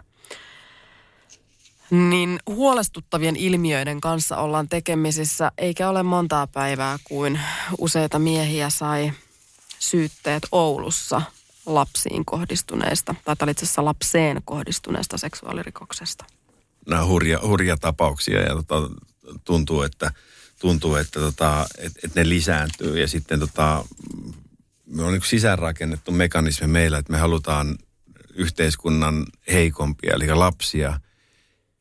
Niin 1.90 2.38
huolestuttavien 2.46 3.36
ilmiöiden 3.36 4.00
kanssa 4.00 4.36
ollaan 4.36 4.68
tekemisissä, 4.68 5.52
eikä 5.58 5.88
ole 5.88 6.02
montaa 6.02 6.46
päivää 6.46 6.98
kuin 7.04 7.40
useita 7.78 8.18
miehiä 8.18 8.70
sai 8.70 9.12
syytteet 9.78 10.42
Oulussa 10.52 11.22
lapsiin 11.66 12.24
kohdistuneesta, 12.24 13.14
tai 13.24 13.50
itse 13.50 13.64
asiassa 13.64 13.84
lapseen 13.84 14.42
kohdistuneesta 14.44 15.18
seksuaalirikoksesta. 15.18 16.24
Nämä 16.86 17.06
hurja, 17.06 17.40
hurja 17.42 17.76
tapauksia 17.76 18.40
ja 18.40 18.54
tota, 18.54 18.90
tuntuu, 19.44 19.82
että, 19.82 20.12
tuntuu, 20.62 20.96
että, 20.96 21.20
tota, 21.20 21.66
että, 21.78 22.00
että 22.04 22.20
ne 22.20 22.28
lisääntyy 22.28 23.00
ja 23.00 23.08
sitten 23.08 23.40
tota, 23.40 23.84
me 24.86 25.02
on 25.02 25.12
niin 25.12 25.22
sisäänrakennettu 25.22 26.12
mekanismi 26.12 26.66
meillä, 26.66 26.98
että 26.98 27.12
me 27.12 27.18
halutaan 27.18 27.78
yhteiskunnan 28.34 29.26
heikompia, 29.52 30.14
eli 30.14 30.34
lapsia 30.34 31.00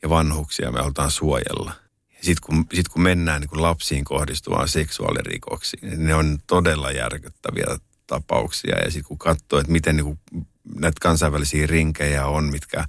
ja 0.01 0.09
vanhuksia 0.09 0.71
me 0.71 0.79
halutaan 0.79 1.11
suojella. 1.11 1.73
Sitten 2.21 2.43
kun, 2.45 2.65
sit 2.73 2.87
kun 2.87 3.01
mennään 3.01 3.41
niin 3.41 3.49
kun 3.49 3.61
lapsiin 3.61 4.03
kohdistuvaan 4.03 4.67
seksuaalirikoksiin, 4.67 5.89
niin 5.89 6.05
ne 6.05 6.15
on 6.15 6.39
todella 6.47 6.91
järkyttäviä 6.91 7.77
tapauksia. 8.07 8.75
Ja 8.85 8.91
sitten 8.91 9.07
kun 9.07 9.17
katsoo, 9.17 9.59
että 9.59 9.71
miten 9.71 9.95
niin 9.95 10.19
näitä 10.75 10.97
kansainvälisiä 11.01 11.67
rinkejä 11.67 12.25
on, 12.25 12.43
mitkä, 12.43 12.85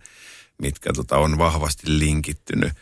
mitkä 0.63 0.93
tota, 0.93 1.17
on 1.17 1.39
vahvasti 1.39 1.83
linkittynyt, 1.87 2.73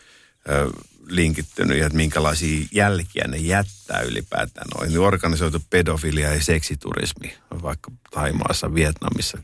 linkittynyt 1.10 1.78
ja 1.78 1.86
että 1.86 1.96
minkälaisia 1.96 2.66
jälkiä 2.72 3.24
ne 3.28 3.36
jättää 3.36 4.00
ylipäätään 4.00 4.66
noin. 4.76 4.88
Niin 4.88 5.00
organisoitu 5.00 5.62
pedofilia 5.70 6.34
ja 6.34 6.42
seksiturismi, 6.42 7.36
vaikka 7.62 7.90
Taimaassa, 8.10 8.74
Vietnamissa 8.74 9.38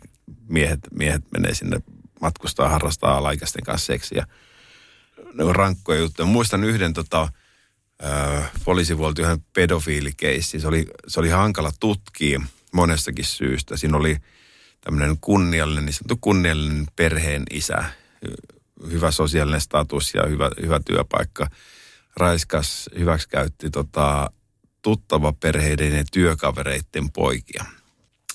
miehet, 0.48 0.80
miehet 0.98 1.22
menee 1.32 1.54
sinne 1.54 1.80
matkustaa, 2.20 2.68
harrastaa 2.68 3.16
alaikäisten 3.16 3.64
kanssa 3.64 3.86
seksiä. 3.86 4.26
Ne 5.34 5.44
on 5.44 5.56
rankkoja 5.56 6.00
juttuja. 6.00 6.26
Muistan 6.26 6.64
yhden 6.64 6.92
tota, 6.92 7.28
poliisivuolta 8.64 9.22
yhden 9.22 9.44
pedofiilikeissin. 9.52 10.60
Se 10.60 10.68
oli, 10.68 10.86
se 11.08 11.20
oli 11.20 11.28
hankala 11.28 11.72
tutkia 11.80 12.40
monestakin 12.72 13.24
syystä. 13.24 13.76
Siinä 13.76 13.96
oli 13.96 14.16
tämmöinen 14.80 15.18
kunniallinen, 15.20 15.84
niin 15.84 15.94
sanottu 15.94 16.18
kunniallinen 16.20 16.86
perheen 16.96 17.42
isä, 17.50 17.84
hyvä 18.90 19.10
sosiaalinen 19.10 19.60
status 19.60 20.14
ja 20.14 20.26
hyvä, 20.26 20.50
hyvä 20.62 20.80
työpaikka. 20.86 21.46
Raiskas 22.16 22.90
hyväksikäytti 22.98 23.70
tota, 23.70 24.30
tuttava 24.82 25.32
perheiden 25.32 25.96
ja 25.96 26.04
työkavereiden 26.12 27.12
poikia. 27.12 27.64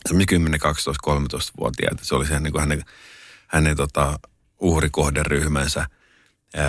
Se 0.09 0.25
10, 0.27 0.59
12, 0.59 1.11
13-vuotiaita. 1.11 2.05
Se 2.05 2.15
oli 2.15 2.27
se 2.27 2.39
niin 2.39 2.51
kuin 2.51 2.59
hänen, 2.59 2.83
hänen 3.47 3.77
tota, 3.77 4.19
uhrikohderyhmänsä 4.59 5.85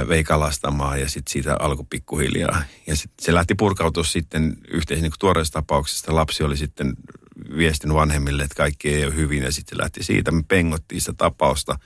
vei 0.09 0.25
kalastamaan 0.25 1.01
ja 1.01 1.09
sitten 1.09 1.33
siitä 1.33 1.57
alkoi 1.61 1.87
pikkuhiljaa. 1.91 2.63
Ja 2.87 2.97
sit 2.97 3.11
se 3.21 3.35
lähti 3.35 3.55
purkautua 3.55 4.05
sitten 4.05 4.57
yhteisen 4.69 5.03
niin 5.03 5.13
tuoreessa 5.19 5.53
tapauksessa. 5.53 6.15
Lapsi 6.15 6.45
oli 6.45 6.57
sitten 6.57 6.95
viestin 7.57 7.95
vanhemmille, 7.95 8.43
että 8.43 8.55
kaikki 8.55 8.95
ei 8.95 9.05
ole 9.05 9.15
hyvin 9.15 9.43
ja 9.43 9.53
sitten 9.53 9.79
lähti 9.79 10.03
siitä. 10.03 10.31
Me 10.31 10.43
pengottiin 10.49 11.01
sitä 11.01 11.13
tapausta 11.13 11.79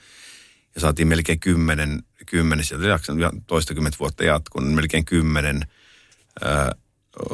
ja 0.77 0.81
saatiin 0.81 1.07
melkein 1.07 1.39
kymmenen, 1.39 2.03
kymmenen 2.25 2.65
sieltä 2.65 2.87
jaksanut 2.87 3.35
toistakymmentä 3.47 3.99
vuotta 3.99 4.23
jatkunut, 4.23 4.73
melkein 4.73 5.05
kymmenen 5.05 5.61
ää, 6.43 6.71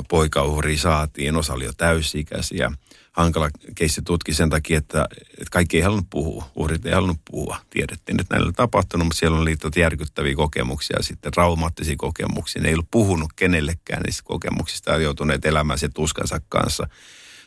poikauhria 0.09 0.77
saatiin, 0.77 1.35
osa 1.35 1.53
oli 1.53 1.65
jo 1.65 1.73
täysi-ikäisiä. 1.73 2.71
Hankala 3.11 3.49
keissi 3.75 4.01
tutki 4.01 4.33
sen 4.33 4.49
takia, 4.49 4.77
että, 4.77 5.05
että 5.31 5.51
kaikki 5.51 5.77
ei 5.77 5.83
halunnut 5.83 6.09
puhua, 6.09 6.51
uhrit 6.55 6.85
ei 6.85 6.93
halunnut 6.93 7.21
puhua. 7.31 7.57
Tiedettiin, 7.69 8.21
että 8.21 8.35
näillä 8.35 8.47
on 8.47 8.53
tapahtunut, 8.53 9.07
mutta 9.07 9.19
siellä 9.19 9.37
on 9.37 9.45
liittynyt 9.45 9.75
järkyttäviä 9.75 10.35
kokemuksia, 10.35 10.97
sitten 11.01 11.31
traumaattisia 11.31 11.95
kokemuksia. 11.97 12.61
Ne 12.61 12.67
ei 12.67 12.73
ollut 12.73 12.91
puhunut 12.91 13.33
kenellekään 13.35 14.01
niistä 14.01 14.23
kokemuksista 14.25 14.91
ja 14.91 14.97
joutuneet 14.97 15.45
elämään 15.45 15.79
sen 15.79 15.93
tuskansa 15.93 16.41
kanssa 16.49 16.87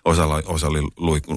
osa, 0.05 0.27
osa 0.27 0.67
oli 0.67 0.81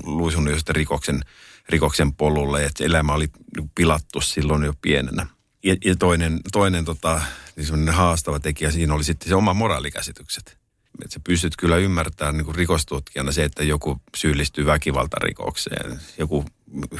luisunut 0.03 0.49
jo 0.49 0.57
sitten 0.57 0.75
rikoksen, 0.75 1.21
rikoksen 1.69 2.13
polulle, 2.13 2.65
että 2.65 2.84
elämä 2.84 3.13
oli 3.13 3.27
pilattu 3.75 4.21
silloin 4.21 4.63
jo 4.63 4.73
pienenä. 4.82 5.25
Ja, 5.63 5.75
ja 5.86 5.95
toinen, 5.95 6.39
toinen 6.51 6.86
tota, 6.86 7.21
niin 7.55 7.89
haastava 7.89 8.39
tekijä 8.39 8.71
siinä 8.71 8.93
oli 8.93 9.03
sitten 9.03 9.29
se 9.29 9.36
oma 9.36 9.53
moraalikäsitykset. 9.53 10.60
Että 11.03 11.13
sä 11.13 11.19
pystyt 11.23 11.53
kyllä 11.58 11.77
ymmärtämään 11.77 12.38
niin 12.38 12.55
rikostutkijana 12.55 13.32
se, 13.32 13.43
että 13.43 13.63
joku 13.63 14.01
syyllistyy 14.17 14.65
väkivaltarikokseen, 14.65 15.99
joku 16.17 16.45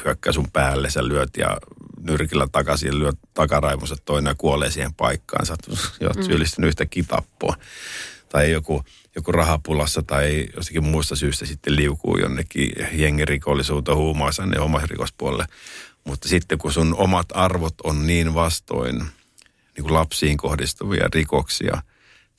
hyökkää 0.06 0.34
sun 0.34 0.52
päälle, 0.54 0.90
sä 0.90 1.08
lyöt 1.08 1.30
ja 1.38 1.58
nyrkillä 2.00 2.48
takaisin, 2.52 3.00
lyöt 3.00 3.20
takaraivossa 3.34 3.96
toinen 4.06 4.32
ja 4.32 4.36
kuolee 4.36 4.72
siihen 4.72 4.94
paikkaan. 4.94 5.46
Sä 5.46 5.54
oot 5.54 6.16
mm. 6.16 6.24
syyllistynyt 6.24 6.68
yhtä 6.68 6.86
kitappoa. 6.86 7.56
Tai 8.30 8.52
joku 8.52 8.84
joku 9.20 9.32
rahapulassa 9.32 10.04
tai 10.04 10.46
jossakin 10.56 10.84
muista 10.84 11.16
syystä 11.16 11.46
sitten 11.46 11.76
liukuu 11.76 12.18
jonnekin 12.18 12.72
jengirikollisuutta 12.92 13.96
huumausaineen 13.96 14.90
rikospuolelle. 14.90 15.46
Mutta 16.04 16.28
sitten 16.28 16.58
kun 16.58 16.74
sun 16.74 16.96
omat 16.98 17.26
arvot 17.34 17.74
on 17.84 18.08
niin 18.08 18.34
vastoin 18.34 18.96
niin 18.96 19.84
kuin 19.84 19.94
lapsiin 19.94 20.38
kohdistuvia 20.38 21.10
rikoksia 21.14 21.82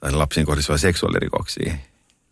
tai 0.01 0.13
lapsiin 0.13 0.47
kohdistuvia 0.47 0.79
seksuaalirikoksia, 0.79 1.75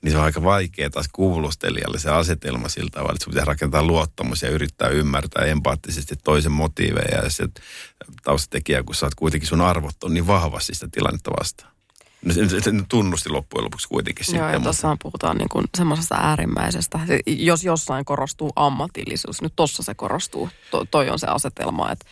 niin 0.02 0.12
se 0.12 0.18
on 0.18 0.24
aika 0.24 0.42
vaikea 0.42 0.90
taas 0.90 1.08
kuulustelijalle 1.12 1.98
se 1.98 2.10
asetelma 2.10 2.68
sillä 2.68 2.90
tavalla, 2.90 3.12
että 3.12 3.24
sun 3.24 3.30
pitää 3.30 3.44
rakentaa 3.44 3.82
luottamus 3.82 4.42
ja 4.42 4.50
yrittää 4.50 4.88
ymmärtää 4.88 5.44
empaattisesti 5.44 6.14
toisen 6.24 6.52
motiiveja 6.52 7.22
ja 7.24 7.30
se 7.30 7.48
taustatekijä, 8.22 8.82
kun 8.82 8.94
sä 8.94 9.06
oot 9.06 9.14
kuitenkin 9.14 9.48
sun 9.48 9.60
arvot 9.60 10.04
on 10.04 10.14
niin 10.14 10.26
vahvasti 10.26 10.74
sitä 10.74 10.88
tilannetta 10.92 11.30
vastaan. 11.40 11.77
Se, 12.30 12.48
se, 12.48 12.60
se 12.60 12.70
tunnusti 12.88 13.28
loppujen 13.28 13.64
lopuksi 13.64 13.88
kuitenkin 13.88 14.24
Joo, 14.28 14.32
sitten. 14.32 14.52
Joo, 14.52 14.62
tuossa 14.62 14.96
puhutaan 15.02 15.36
niin 15.36 15.48
kuin 15.48 15.64
semmoisesta 15.76 16.14
äärimmäisestä, 16.14 17.00
jos 17.26 17.64
jossain 17.64 18.04
korostuu 18.04 18.52
ammatillisuus, 18.56 19.42
nyt 19.42 19.52
tuossa 19.56 19.82
se 19.82 19.94
korostuu, 19.94 20.48
to, 20.70 20.84
toi 20.90 21.10
on 21.10 21.18
se 21.18 21.26
asetelma, 21.26 21.92
että 21.92 22.06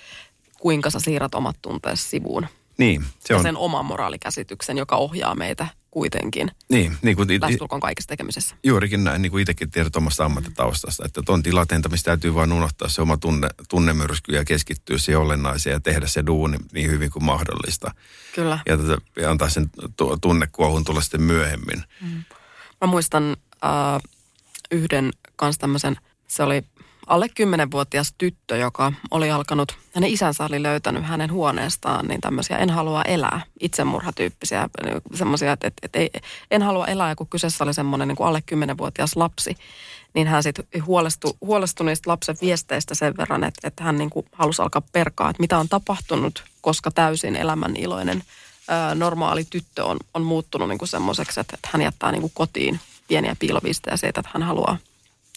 kuinka 0.61 0.91
sä 0.91 1.01
siirrät 1.01 1.35
omat 1.35 1.57
tunteesi 1.63 2.09
sivuun. 2.09 2.47
Niin, 2.79 3.03
se 3.03 3.35
ja 3.35 3.37
on. 3.37 3.43
sen 3.43 3.57
oman 3.57 3.85
moraalikäsityksen, 3.85 4.79
joka 4.79 4.97
ohjaa 4.97 5.35
meitä 5.35 5.67
kuitenkin. 5.97 6.51
Niin, 6.69 6.97
niin 7.03 7.17
kuin... 7.17 7.41
Lähestulkoon 7.41 7.81
kaikessa 7.81 8.09
tekemisessä. 8.09 8.57
Juurikin 8.63 9.05
näin, 9.05 9.23
niin 9.23 9.31
kuin 9.31 9.43
itsekin 9.43 9.71
tiedät 9.71 9.97
omasta 9.97 10.25
ammattitaustasta, 10.25 11.05
että 11.05 11.23
ton 11.23 11.43
tilanteenta, 11.43 11.89
mistä 11.89 12.11
täytyy 12.11 12.35
vain 12.35 12.53
unohtaa 12.53 12.89
se 12.89 13.03
oma 13.03 13.17
tunne, 13.17 13.49
tunnemyrsky 13.69 14.33
ja 14.33 14.45
keskittyä 14.45 14.99
siihen 14.99 15.21
olennaiseen 15.21 15.75
ja 15.75 15.81
tehdä 15.81 16.07
se 16.07 16.27
duuni 16.27 16.59
niin 16.73 16.91
hyvin 16.91 17.11
kuin 17.11 17.25
mahdollista. 17.25 17.95
Kyllä. 18.35 18.59
Ja, 18.67 18.77
tätä, 18.77 18.99
ja 19.17 19.31
antaa 19.31 19.49
sen 19.49 19.71
tunnekuohun 20.21 20.85
tulla 20.85 21.01
sitten 21.01 21.23
myöhemmin. 21.23 21.85
Mm. 22.01 22.25
Mä 22.81 22.87
muistan 22.87 23.37
äh, 23.65 24.03
yhden 24.71 25.11
kanssa 25.37 25.61
tämmöisen, 25.61 25.97
se 26.29 26.43
oli 26.43 26.65
alle 27.07 27.27
10-vuotias 27.27 28.15
tyttö, 28.19 28.57
joka 28.57 28.93
oli 29.11 29.31
alkanut, 29.31 29.79
hänen 29.95 30.11
isänsä 30.11 30.45
oli 30.45 30.63
löytänyt 30.63 31.05
hänen 31.05 31.33
huoneestaan 31.33 32.07
niin 32.07 32.21
tämmöisiä 32.21 32.59
en 32.59 32.71
halua 32.71 33.03
elää, 33.03 33.41
itsemurhatyyppisiä, 33.61 34.69
semmoisia, 35.15 35.53
että, 35.53 35.67
että, 35.67 35.81
että 35.83 35.99
ei, 35.99 36.11
en 36.51 36.63
halua 36.63 36.87
elää, 36.87 37.15
kun 37.15 37.27
kyseessä 37.27 37.65
oli 37.65 37.75
semmoinen 37.75 38.09
niin 38.09 38.17
kuin 38.17 38.27
alle 38.27 38.43
10-vuotias 38.55 39.17
lapsi, 39.17 39.57
niin 40.15 40.27
hän 40.27 40.43
sitten 40.43 40.67
huolestui, 40.87 41.33
huolestui 41.41 41.87
niistä 41.87 42.11
lapsen 42.11 42.37
viesteistä 42.41 42.95
sen 42.95 43.17
verran, 43.17 43.45
että, 43.45 43.69
että 43.69 43.85
hän 43.85 43.99
niin 43.99 44.11
kuin 44.11 44.27
halusi 44.33 44.63
alkaa 44.63 44.83
perkaa, 44.93 45.31
että 45.31 45.43
mitä 45.43 45.59
on 45.59 45.69
tapahtunut, 45.69 46.45
koska 46.61 46.91
täysin 46.91 47.37
elämän 47.37 47.77
iloinen 47.77 48.23
normaali 48.95 49.45
tyttö 49.51 49.85
on, 49.85 49.97
on 50.15 50.23
muuttunut 50.23 50.69
niin 50.69 50.79
kuin 50.79 50.89
semmoiseksi, 50.89 51.41
että, 51.41 51.55
että 51.55 51.69
hän 51.73 51.83
jättää 51.83 52.13
niin 52.13 52.21
kuin 52.21 52.33
kotiin 52.35 52.81
pieniä 53.09 53.37
piiloviestejä 53.39 53.97
siitä, 53.97 54.21
että 54.21 54.31
hän 54.35 54.43
haluaa, 54.43 54.79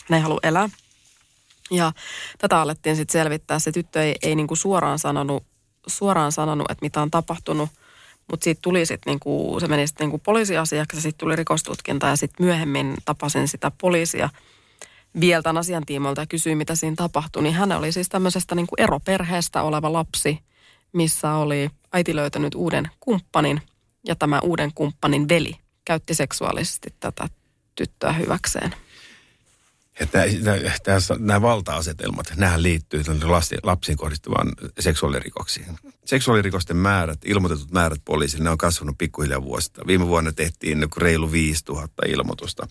hän 0.09 0.17
ei 0.17 0.23
halua 0.23 0.39
elää. 0.43 0.69
Ja 1.71 1.91
tätä 2.37 2.61
alettiin 2.61 2.95
sitten 2.95 3.13
selvittää. 3.13 3.59
Se 3.59 3.71
tyttö 3.71 4.03
ei, 4.03 4.15
ei 4.21 4.35
niinku 4.35 4.55
suoraan, 4.55 4.99
sanonut, 4.99 5.43
suoraan 5.87 6.31
sanonut, 6.31 6.71
että 6.71 6.85
mitä 6.85 7.01
on 7.01 7.11
tapahtunut, 7.11 7.69
mutta 8.31 8.43
siitä 8.43 8.59
tuli 8.61 8.85
sitten, 8.85 9.11
niinku, 9.11 9.57
se 9.59 9.67
meni 9.67 9.87
sitten 9.87 10.05
niinku 10.05 10.17
poliisiasiaksi 10.17 10.97
ja 10.97 11.01
sitten 11.01 11.19
tuli 11.19 11.35
rikostutkinta 11.35 12.07
ja 12.07 12.15
sitten 12.15 12.45
myöhemmin 12.45 12.95
tapasin 13.05 13.47
sitä 13.47 13.71
poliisia 13.81 14.29
vielä 15.19 15.41
tämän 15.41 15.59
asian 15.59 15.85
tiimoilta 15.85 16.21
ja 16.21 16.27
kysyin, 16.27 16.57
mitä 16.57 16.75
siinä 16.75 16.95
tapahtui. 16.95 17.43
Niin 17.43 17.55
hän 17.55 17.71
oli 17.71 17.91
siis 17.91 18.09
tämmöisestä 18.09 18.55
niinku 18.55 18.75
eroperheestä 18.77 19.63
oleva 19.63 19.93
lapsi, 19.93 20.39
missä 20.93 21.33
oli 21.33 21.69
äiti 21.93 22.15
löytänyt 22.15 22.55
uuden 22.55 22.89
kumppanin 22.99 23.61
ja 24.03 24.15
tämä 24.15 24.39
uuden 24.43 24.71
kumppanin 24.75 25.29
veli 25.29 25.55
käytti 25.85 26.13
seksuaalisesti 26.13 26.93
tätä 26.99 27.29
tyttöä 27.75 28.13
hyväkseen. 28.13 28.75
Nämä 31.19 31.41
valta-asetelmat, 31.41 32.33
nämä 32.35 32.61
liittyy 32.61 33.03
lapsiin 33.63 33.97
kohdistuvaan 33.97 34.51
seksuaalirikoksiin. 34.79 35.65
Seksuaalirikosten 36.05 36.77
määrät, 36.77 37.19
ilmoitetut 37.25 37.71
määrät 37.71 38.01
poliisille, 38.05 38.43
ne 38.43 38.49
on 38.49 38.57
kasvanut 38.57 38.97
pikkuhiljaa 38.97 39.43
vuosista. 39.43 39.87
Viime 39.87 40.07
vuonna 40.07 40.31
tehtiin 40.31 40.87
reilu 40.97 41.31
5000 41.31 42.03
ilmoitusta. 42.07 42.67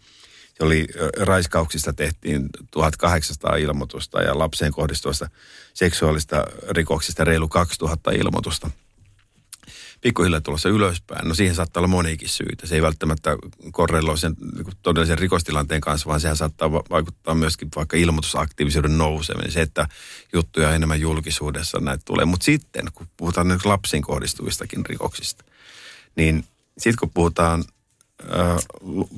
Se 0.58 0.64
oli, 0.64 0.86
raiskauksista 1.20 1.92
tehtiin 1.92 2.48
1800 2.70 3.56
ilmoitusta 3.56 4.22
ja 4.22 4.38
lapseen 4.38 4.72
kohdistuvasta 4.72 5.30
seksuaalista 5.74 6.44
rikoksista 6.70 7.24
reilu 7.24 7.48
2000 7.48 8.10
ilmoitusta 8.10 8.70
pikkuhiljaa 10.00 10.40
tulossa 10.40 10.68
ylöspäin. 10.68 11.28
No 11.28 11.34
siihen 11.34 11.54
saattaa 11.54 11.80
olla 11.80 11.88
monikin 11.88 12.28
syitä. 12.28 12.66
Se 12.66 12.74
ei 12.74 12.82
välttämättä 12.82 13.36
korreloi 13.72 14.18
sen 14.18 14.36
niin 14.54 14.76
todellisen 14.82 15.18
rikostilanteen 15.18 15.80
kanssa, 15.80 16.08
vaan 16.08 16.20
sehän 16.20 16.36
saattaa 16.36 16.72
vaikuttaa 16.72 17.34
myöskin 17.34 17.68
vaikka 17.76 17.96
ilmoitusaktiivisuuden 17.96 18.98
nouseminen. 18.98 19.52
Se, 19.52 19.62
että 19.62 19.88
juttuja 20.32 20.74
enemmän 20.74 21.00
julkisuudessa 21.00 21.80
näitä 21.80 22.02
tulee. 22.04 22.24
Mutta 22.24 22.44
sitten, 22.44 22.86
kun 22.94 23.06
puhutaan 23.16 23.48
nyt 23.48 23.64
lapsiin 23.64 24.02
kohdistuvistakin 24.02 24.86
rikoksista, 24.86 25.44
niin 26.16 26.44
sitten 26.78 26.98
kun 26.98 27.10
puhutaan, 27.14 27.64
äh, 28.22 28.56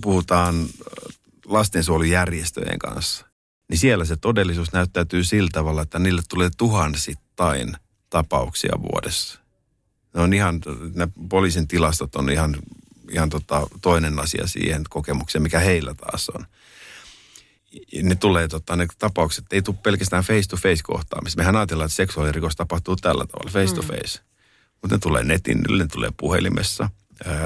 puhutaan 0.00 0.66
lastensuojelujärjestöjen 1.46 2.78
kanssa, 2.78 3.26
niin 3.68 3.78
siellä 3.78 4.04
se 4.04 4.16
todellisuus 4.16 4.72
näyttäytyy 4.72 5.24
sillä 5.24 5.50
tavalla, 5.52 5.82
että 5.82 5.98
niille 5.98 6.22
tulee 6.28 6.50
tuhansittain 6.56 7.76
tapauksia 8.10 8.72
vuodessa. 8.82 9.39
Ne 10.14 10.20
on 10.20 10.32
ihan, 10.32 10.60
ne 10.94 11.08
poliisin 11.28 11.68
tilastot 11.68 12.16
on 12.16 12.30
ihan, 12.30 12.56
ihan 13.10 13.30
tota 13.30 13.66
toinen 13.82 14.18
asia 14.18 14.46
siihen 14.46 14.82
kokemukseen, 14.90 15.42
mikä 15.42 15.58
heillä 15.58 15.94
taas 15.94 16.28
on. 16.28 16.46
Ne 18.02 18.14
tulee, 18.14 18.48
tota, 18.48 18.76
ne 18.76 18.86
tapaukset 18.98 19.44
ei 19.52 19.62
tule 19.62 19.76
pelkästään 19.82 20.24
face-to-face 20.24 20.82
kohtaamista. 20.82 21.40
Mehän 21.40 21.56
ajatellaan, 21.56 21.86
että 21.86 21.96
seksuaalirikos 21.96 22.56
tapahtuu 22.56 22.96
tällä 22.96 23.26
tavalla, 23.26 23.50
face-to-face. 23.50 24.18
Mm. 24.18 24.24
Mutta 24.82 24.96
ne 24.96 24.98
tulee 24.98 25.24
netin, 25.24 25.62
ne 25.78 25.86
tulee 25.86 26.10
puhelimessa– 26.16 26.88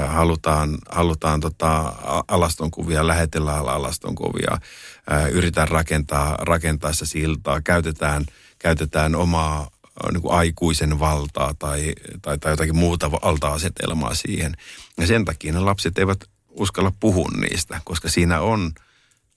halutaan, 0.07 0.79
halutaan 0.91 1.41
tota 1.41 1.93
alastonkuvia, 2.29 3.07
lähetellään 3.07 3.69
alastonkuvia, 3.69 4.59
yritetään 5.33 5.69
rakentaa, 5.69 6.37
rakentaa 6.41 6.93
se 6.93 7.07
siltaa, 7.07 7.61
käytetään, 7.61 8.25
käytetään 8.59 9.15
omaa 9.15 9.71
niin 10.13 10.23
kuin 10.23 10.35
aikuisen 10.35 10.99
valtaa 10.99 11.55
tai, 11.59 11.93
tai, 12.23 12.39
tai 12.39 12.53
jotakin 12.53 12.77
muuta 12.77 13.13
valta-asetelmaa 13.13 14.15
siihen. 14.15 14.57
Ja 14.99 15.07
sen 15.07 15.25
takia 15.25 15.53
ne 15.53 15.61
lapset 15.61 15.99
eivät 15.99 16.25
uskalla 16.51 16.93
puhua 17.01 17.29
niistä, 17.41 17.81
koska 17.85 18.09
siinä 18.09 18.41
on 18.41 18.73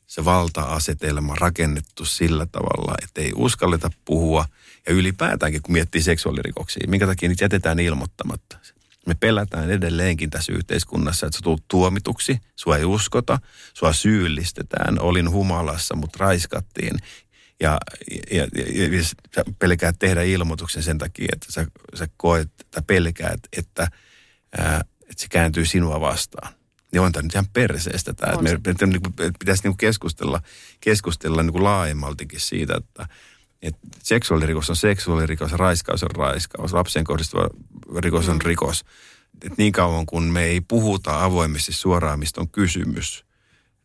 se 0.08 0.26
valta-asetelma 0.26 1.36
rakennettu 1.36 2.06
sillä 2.06 2.46
tavalla, 2.46 2.96
että 3.04 3.22
ei 3.22 3.32
uskalleta 3.36 3.90
puhua. 4.06 4.46
Ja 4.88 4.94
ylipäätäänkin, 4.94 5.62
kun 5.62 5.74
miettii 5.74 6.02
seksuaalirikoksia, 6.02 6.88
minkä 6.88 7.08
takia 7.08 7.30
niitä 7.30 7.44
jätetään 7.44 7.80
ilmoittamatta 7.80 8.58
me 9.08 9.16
pelätään 9.20 9.72
edelleenkin 9.72 10.30
tässä 10.30 10.54
yhteiskunnassa, 10.54 11.26
että 11.26 11.38
sä 11.38 11.44
tulet 11.44 11.64
tuomituksi, 11.68 12.40
sua 12.56 12.78
ei 12.78 12.86
uskota, 12.86 13.40
sua 13.74 13.94
syyllistetään, 13.94 15.00
olin 15.00 15.32
humalassa, 15.32 15.96
mutta 15.96 16.18
raiskattiin. 16.20 17.00
Ja, 17.60 17.78
ja, 18.32 18.48
ja, 18.56 18.98
ja 18.98 19.04
sä 19.04 19.44
pelkäät 19.60 19.96
tehdä 20.00 20.24
ilmoituksen 20.24 20.84
sen 20.84 20.98
takia, 20.98 21.28
että 21.34 21.52
sä, 21.52 21.66
sä 21.96 22.08
koet 22.18 22.50
tai 22.72 22.84
pelkäät, 22.88 23.40
että, 23.58 23.88
ää, 24.58 24.82
että 25.02 25.22
se 25.22 25.28
kääntyy 25.30 25.66
sinua 25.66 26.02
vastaan. 26.02 26.54
Niin 26.92 27.02
on 27.02 27.12
tämä 27.12 27.24
nyt 27.24 27.34
ihan 27.34 27.48
perseestä 27.54 28.14
tämä. 28.14 28.34
Että 28.34 28.44
me, 28.44 28.50
me, 28.52 29.00
me, 29.24 29.32
pitäisi 29.40 29.64
niinku 29.64 29.78
keskustella, 29.78 30.42
keskustella 30.80 31.44
niinku 31.44 31.64
laajemmaltikin 31.64 32.40
siitä, 32.40 32.76
että, 32.78 33.08
että 33.62 33.80
seksuaalirikos 34.04 34.70
on 34.70 34.76
seksuaalirikos, 34.76 35.52
raiskaus 35.52 36.04
on 36.04 36.12
raiskaus, 36.16 36.74
lapseen 36.74 37.06
kohdistuva 37.06 37.50
rikos 37.98 38.30
on 38.30 38.36
mm. 38.36 38.46
rikos. 38.46 38.86
Et 39.46 39.58
niin 39.58 39.72
kauan 39.72 40.06
kun 40.06 40.24
me 40.24 40.44
ei 40.44 40.62
puhuta 40.62 41.24
avoimesti 41.24 41.74
suoraan, 41.74 42.20
mistä 42.20 42.42
on 42.42 42.50
kysymys, 42.50 43.26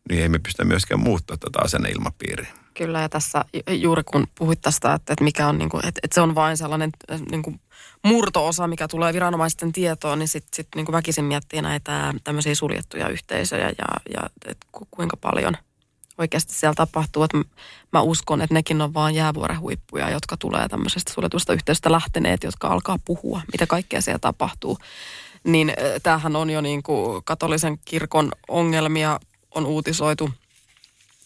niin 0.09 0.21
ei 0.21 0.29
me 0.29 0.39
pystytä 0.39 0.65
myöskään 0.65 0.99
muuttaa 0.99 1.37
tätä 1.37 1.59
asenneilmapiiriä. 1.63 2.62
Kyllä, 2.73 3.01
ja 3.01 3.09
tässä 3.09 3.45
juuri 3.67 4.03
kun 4.03 4.27
puhuit 4.37 4.61
tästä, 4.61 4.93
että, 4.93 5.13
että 5.13 5.23
mikä 5.23 5.47
on, 5.47 5.57
niin 5.57 5.69
kuin, 5.69 5.85
että, 5.85 5.99
että 6.03 6.15
se 6.15 6.21
on 6.21 6.35
vain 6.35 6.57
sellainen 6.57 6.89
niin 7.31 7.43
kuin 7.43 7.59
murto-osa, 8.03 8.67
mikä 8.67 8.87
tulee 8.87 9.13
viranomaisten 9.13 9.71
tietoon, 9.71 10.19
niin 10.19 10.27
sitten 10.27 10.55
sit, 10.55 10.67
niin 10.75 10.85
kuin 10.85 10.93
väkisin 10.93 11.25
miettii 11.25 11.61
näitä 11.61 12.13
tämmöisiä 12.23 12.55
suljettuja 12.55 13.09
yhteisöjä 13.09 13.65
ja, 13.65 14.13
ja 14.13 14.29
että 14.45 14.67
kuinka 14.91 15.17
paljon– 15.17 15.57
oikeasti 16.17 16.53
siellä 16.53 16.73
tapahtuu. 16.75 17.23
Että 17.23 17.37
mä 17.93 18.01
uskon, 18.01 18.41
että 18.41 18.53
nekin 18.53 18.81
on 18.81 18.93
vaan 18.93 19.15
jäävuorehuippuja, 19.15 20.09
jotka 20.09 20.37
tulee 20.37 20.69
tämmöisestä 20.69 21.13
suljetusta 21.13 21.53
yhteydestä 21.53 21.91
lähteneet, 21.91 22.43
jotka 22.43 22.67
alkaa 22.67 22.99
puhua, 23.05 23.41
mitä 23.51 23.67
kaikkea 23.67 24.01
siellä 24.01 24.19
tapahtuu. 24.19 24.77
Niin 25.43 25.73
tämähän 26.03 26.35
on 26.35 26.49
jo 26.49 26.61
niin 26.61 26.83
kuin 26.83 27.23
katolisen 27.23 27.77
kirkon 27.85 28.31
ongelmia 28.47 29.19
on 29.55 29.65
uutisoitu 29.65 30.29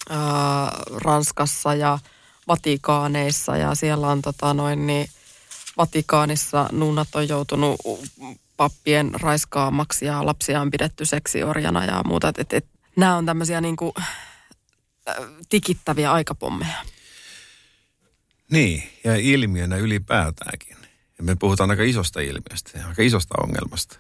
ää, 0.10 0.72
Ranskassa 0.96 1.74
ja 1.74 2.00
Vatikaaneissa 2.48 3.58
ja 3.58 3.76
siellä 3.76 4.08
on 4.08 4.22
tota 4.22 4.54
noin 4.54 4.88
niin, 4.88 5.10
Vatikaanissa 5.78 6.70
nunnat 6.72 7.16
on 7.16 7.28
joutunut 7.28 7.82
pappien 8.58 9.12
raiskaamaksi 9.22 10.06
ja 10.06 10.26
lapsia 10.26 10.62
on 10.62 10.72
pidetty 10.72 11.06
seksiorjana 11.06 11.86
ja 11.86 12.02
muuta. 12.06 12.30
Et, 12.30 12.40
et, 12.40 12.54
et, 12.54 12.66
nämä 12.96 13.18
on 13.18 13.26
tämmöisiä 13.26 13.62
niin 13.62 13.76
kuin, 13.76 13.94
tikittäviä 15.50 16.12
aikapommeja. 16.12 16.78
Niin, 18.52 18.84
ja 19.04 19.16
ilmiönä 19.16 19.76
ylipäätäänkin. 19.76 20.78
Ja 21.18 21.24
me 21.24 21.36
puhutaan 21.36 21.70
aika 21.70 21.84
isosta 21.84 22.20
ilmiöstä 22.20 22.80
ja 22.80 22.88
aika 22.88 23.02
isosta 23.02 23.36
ongelmasta. 23.44 24.00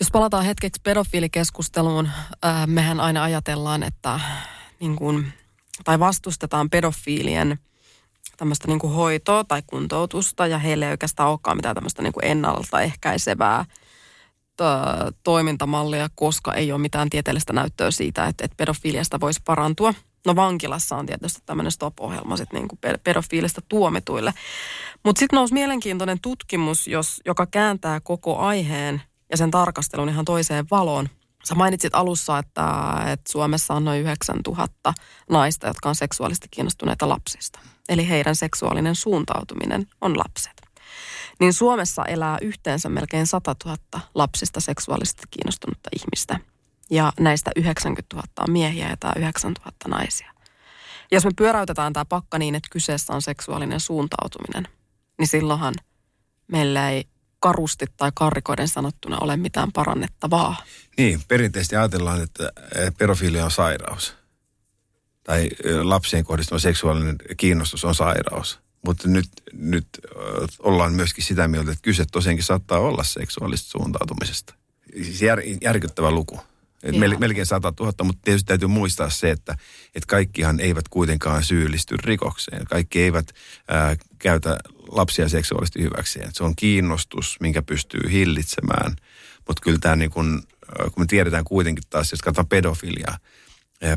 Jos 0.00 0.10
palataan 0.10 0.44
hetkeksi 0.44 0.80
pedofiilikeskusteluun, 0.84 2.10
äh, 2.44 2.66
mehän 2.66 3.00
aina 3.00 3.22
ajatellaan, 3.22 3.82
että 3.82 4.20
niin 4.80 4.96
kuin, 4.96 5.32
tai 5.84 5.98
vastustetaan 5.98 6.70
pedofiilien 6.70 7.58
tämmöistä 8.36 8.68
niin 8.68 8.78
kuin 8.78 8.92
hoitoa 8.92 9.44
tai 9.44 9.62
kuntoutusta 9.66 10.46
ja 10.46 10.58
heille 10.58 10.86
ei 10.86 10.90
oikeastaan 10.90 11.30
olekaan 11.30 11.56
mitään 11.56 11.74
tämmöistä 11.74 12.02
niin 12.02 12.12
kuin 12.12 12.24
ennaltaehkäisevää– 12.24 13.64
toimintamallia, 15.24 16.08
koska 16.14 16.54
ei 16.54 16.72
ole 16.72 16.80
mitään 16.80 17.10
tieteellistä 17.10 17.52
näyttöä 17.52 17.90
siitä, 17.90 18.26
että, 18.26 18.44
että 18.44 18.54
pedofiliasta 18.56 19.20
voisi 19.20 19.40
parantua. 19.44 19.94
No 20.26 20.36
vankilassa 20.36 20.96
on 20.96 21.06
tietysti 21.06 21.42
tämmöinen 21.46 21.72
stop-ohjelma 21.72 22.36
sit 22.36 22.52
niin 22.52 22.68
kuin 22.68 22.78
pedofiilista 23.04 23.60
tuomituille. 23.68 24.34
Mutta 25.04 25.18
sitten 25.20 25.36
nousi 25.36 25.54
mielenkiintoinen 25.54 26.20
tutkimus, 26.20 26.86
jos, 26.86 27.20
joka 27.26 27.46
kääntää 27.46 28.00
koko 28.00 28.38
aiheen 28.38 29.02
ja 29.30 29.36
sen 29.36 29.50
tarkastelun 29.50 30.08
ihan 30.08 30.24
toiseen 30.24 30.66
valoon. 30.70 31.08
Sä 31.48 31.54
mainitsit 31.54 31.94
alussa, 31.94 32.38
että, 32.38 32.62
että 33.12 33.32
Suomessa 33.32 33.74
on 33.74 33.84
noin 33.84 34.00
9000 34.00 34.94
naista, 35.30 35.66
jotka 35.66 35.88
on 35.88 35.94
seksuaalisesti 35.94 36.48
kiinnostuneita 36.50 37.08
lapsista. 37.08 37.58
Eli 37.88 38.08
heidän 38.08 38.36
seksuaalinen 38.36 38.94
suuntautuminen 38.94 39.86
on 40.00 40.18
lapset 40.18 40.68
niin 41.40 41.52
Suomessa 41.52 42.04
elää 42.04 42.38
yhteensä 42.42 42.88
melkein 42.88 43.26
100 43.26 43.56
000 43.64 43.78
lapsista 44.14 44.60
seksuaalisesti 44.60 45.22
kiinnostunutta 45.30 45.90
ihmistä. 45.96 46.40
Ja 46.90 47.12
näistä 47.20 47.50
90 47.56 48.16
000 48.16 48.28
on 48.40 48.52
miehiä 48.52 48.88
ja 48.88 48.96
tämä 48.96 49.12
9 49.16 49.52
000 49.52 49.72
naisia. 49.88 50.32
Jos 51.10 51.24
me 51.24 51.30
pyöräytetään 51.36 51.92
tämä 51.92 52.04
pakka 52.04 52.38
niin, 52.38 52.54
että 52.54 52.68
kyseessä 52.72 53.12
on 53.12 53.22
seksuaalinen 53.22 53.80
suuntautuminen, 53.80 54.68
niin 55.18 55.28
silloinhan 55.28 55.74
meillä 56.48 56.90
ei 56.90 57.04
karusti 57.40 57.86
tai 57.96 58.10
karrikoiden 58.14 58.68
sanottuna 58.68 59.18
ole 59.20 59.36
mitään 59.36 59.72
parannettavaa. 59.72 60.56
Niin, 60.98 61.20
perinteisesti 61.28 61.76
ajatellaan, 61.76 62.22
että 62.22 62.52
pedofilia 62.98 63.44
on 63.44 63.50
sairaus. 63.50 64.14
Tai 65.24 65.48
lapsien 65.82 66.24
kohdistuva 66.24 66.58
seksuaalinen 66.58 67.16
kiinnostus 67.36 67.84
on 67.84 67.94
sairaus. 67.94 68.60
Mutta 68.86 69.08
nyt, 69.08 69.28
nyt 69.52 69.86
ollaan 70.58 70.92
myöskin 70.92 71.24
sitä 71.24 71.48
mieltä, 71.48 71.70
että 71.70 71.82
kyse 71.82 72.04
tosiaankin 72.12 72.44
saattaa 72.44 72.78
olla 72.78 73.04
seksuaalista 73.04 73.70
suuntautumisesta. 73.70 74.54
Siis 74.92 75.22
jär, 75.22 75.40
järkyttävä 75.62 76.10
luku. 76.10 76.40
Et 76.82 77.18
melkein 77.18 77.46
100 77.46 77.72
000, 77.80 77.92
mutta 78.04 78.22
tietysti 78.24 78.46
täytyy 78.46 78.68
muistaa 78.68 79.10
se, 79.10 79.30
että, 79.30 79.56
että 79.94 80.06
kaikkihan 80.06 80.60
eivät 80.60 80.88
kuitenkaan 80.88 81.44
syyllisty 81.44 81.96
rikokseen. 82.04 82.64
Kaikki 82.64 83.02
eivät 83.02 83.32
ää, 83.68 83.96
käytä 84.18 84.58
lapsia 84.88 85.28
seksuaalisesti 85.28 85.82
hyväksi. 85.82 86.18
Et 86.22 86.34
se 86.34 86.44
on 86.44 86.56
kiinnostus, 86.56 87.36
minkä 87.40 87.62
pystyy 87.62 88.10
hillitsemään. 88.10 88.96
Mutta 89.46 89.62
kyllä 89.62 89.78
tämä 89.80 89.96
niin 89.96 90.10
kun, 90.10 90.42
kun 90.82 91.02
me 91.02 91.06
tiedetään 91.06 91.44
kuitenkin 91.44 91.84
taas, 91.90 92.10
jos 92.10 92.22
katsotaan 92.22 92.48
pedofiliaa, 92.48 93.18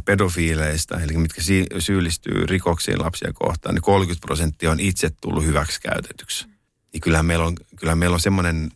pedofiileista, 0.06 1.02
eli 1.02 1.18
mitkä 1.18 1.42
syyllistyy 1.80 2.46
rikoksiin 2.46 3.02
lapsia 3.02 3.34
kohtaan, 3.34 3.76
niin 3.76 3.82
30 3.82 4.26
prosenttia 4.26 4.72
on 4.72 4.80
itse 4.80 5.10
tullut 5.22 5.46
hyväksi 5.46 5.82
käytetyksi. 5.82 6.48
Niin 6.94 7.02
kyllähän 7.02 7.26
meillä 7.26 7.46
on, 7.46 7.56
kyllähän 7.76 7.98
meillä 7.98 8.14
on 8.14 8.20
semmoinen 8.20 8.72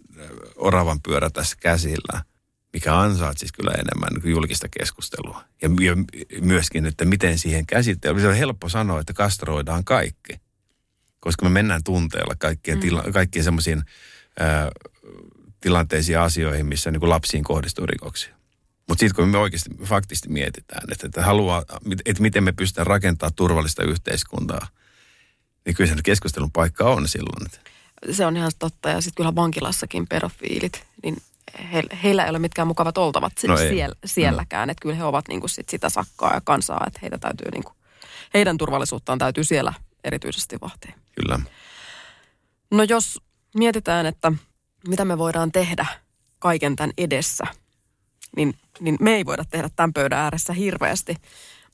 oravan 0.55 1.01
pyörä 1.01 1.29
tässä 1.29 1.57
käsillä, 1.59 2.23
mikä 2.75 2.99
ansaat 2.99 3.37
siis 3.37 3.51
kyllä 3.51 3.71
enemmän 3.71 4.09
niin 4.13 4.31
julkista 4.31 4.67
keskustelua. 4.79 5.43
Ja, 5.61 5.69
myöskin, 6.41 6.85
että 6.85 7.05
miten 7.05 7.39
siihen 7.39 7.65
käsitellään. 7.65 8.21
Se 8.21 8.27
on 8.27 8.35
helppo 8.35 8.69
sanoa, 8.69 8.99
että 8.99 9.13
kastroidaan 9.13 9.83
kaikki. 9.83 10.33
Koska 11.19 11.45
me 11.45 11.49
mennään 11.49 11.83
tunteella 11.83 12.35
kaikkien, 12.37 12.79
tila, 12.79 13.03
mm. 13.05 13.13
kaikkien 13.13 13.43
semmoisiin 13.43 13.83
tilanteisiin 15.61 16.19
asioihin, 16.19 16.65
missä 16.65 16.91
niin 16.91 16.99
kuin 16.99 17.09
lapsiin 17.09 17.43
kohdistuu 17.43 17.85
rikoksia. 17.85 18.35
Mutta 18.87 18.99
sitten 18.99 19.15
kun 19.15 19.29
me 19.29 19.37
oikeasti 19.37 19.69
faktisesti 19.83 20.29
mietitään, 20.29 20.91
että, 20.91 21.07
että, 21.07 21.25
haluaa, 21.25 21.63
että 22.05 22.21
miten 22.21 22.43
me 22.43 22.51
pystytään 22.51 22.87
rakentamaan 22.87 23.35
turvallista 23.35 23.83
yhteiskuntaa, 23.83 24.67
niin 25.65 25.75
kyllä 25.75 25.89
se 25.89 26.01
keskustelun 26.03 26.51
paikka 26.51 26.83
on 26.83 27.07
silloin. 27.07 27.51
Se 28.11 28.25
on 28.25 28.37
ihan 28.37 28.51
totta. 28.59 28.89
Ja 28.89 29.01
sitten 29.01 29.15
kyllä 29.15 29.35
vankilassakin 29.35 30.07
pedofiilit, 30.07 30.83
niin 31.03 31.17
he, 31.73 31.83
heillä 32.03 32.23
ei 32.23 32.29
ole 32.29 32.39
mitkään 32.39 32.67
mukavat 32.67 32.97
oltavat 32.97 33.33
no 33.47 33.57
siellä, 33.57 33.95
sielläkään. 34.05 34.67
Mm. 34.67 34.71
Että 34.71 34.81
kyllä 34.81 34.95
he 34.95 35.03
ovat 35.03 35.27
niin 35.27 35.39
kuin 35.39 35.49
sit 35.49 35.69
sitä 35.69 35.89
sakkaa 35.89 36.33
ja 36.33 36.41
kansaa, 36.43 36.83
että 36.87 36.99
heitä 37.01 37.17
täytyy 37.17 37.51
niin 37.51 37.63
kuin, 37.63 37.75
heidän 38.33 38.57
turvallisuuttaan 38.57 39.19
täytyy 39.19 39.43
siellä 39.43 39.73
erityisesti 40.03 40.57
vahtia. 40.61 40.93
Kyllä. 41.21 41.39
No 42.71 42.83
jos 42.83 43.21
mietitään, 43.55 44.05
että 44.05 44.31
mitä 44.87 45.05
me 45.05 45.17
voidaan 45.17 45.51
tehdä 45.51 45.85
kaiken 46.39 46.75
tämän 46.75 46.93
edessä– 46.97 47.47
niin, 48.35 48.59
niin 48.79 48.97
me 48.99 49.15
ei 49.15 49.25
voida 49.25 49.45
tehdä 49.45 49.69
tämän 49.75 49.93
pöydän 49.93 50.19
ääressä 50.19 50.53
hirveästi. 50.53 51.15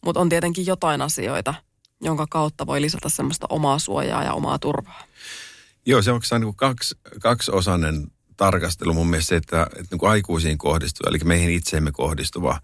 Mutta 0.05 0.21
on 0.21 0.29
tietenkin 0.29 0.65
jotain 0.65 1.01
asioita, 1.01 1.53
jonka 2.01 2.25
kautta 2.29 2.67
voi 2.67 2.81
lisätä 2.81 3.09
semmoista 3.09 3.47
omaa 3.49 3.79
suojaa 3.79 4.23
ja 4.23 4.33
omaa 4.33 4.59
turvaa. 4.59 5.03
Joo, 5.85 6.01
se 6.01 6.11
on 6.11 6.21
niin 6.39 6.55
kaksi, 6.55 6.95
kaksiosainen 7.21 8.07
tarkastelu 8.41 8.93
mun 8.93 9.09
mielestä 9.09 9.29
se, 9.29 9.35
että, 9.35 9.63
että 9.63 9.87
niin 9.91 9.99
kuin 9.99 10.09
aikuisiin 10.09 10.57
kohdistuva, 10.57 11.09
eli 11.09 11.19
meihin 11.23 11.49
itseemme 11.49 11.91
kohdistuva 11.91 12.61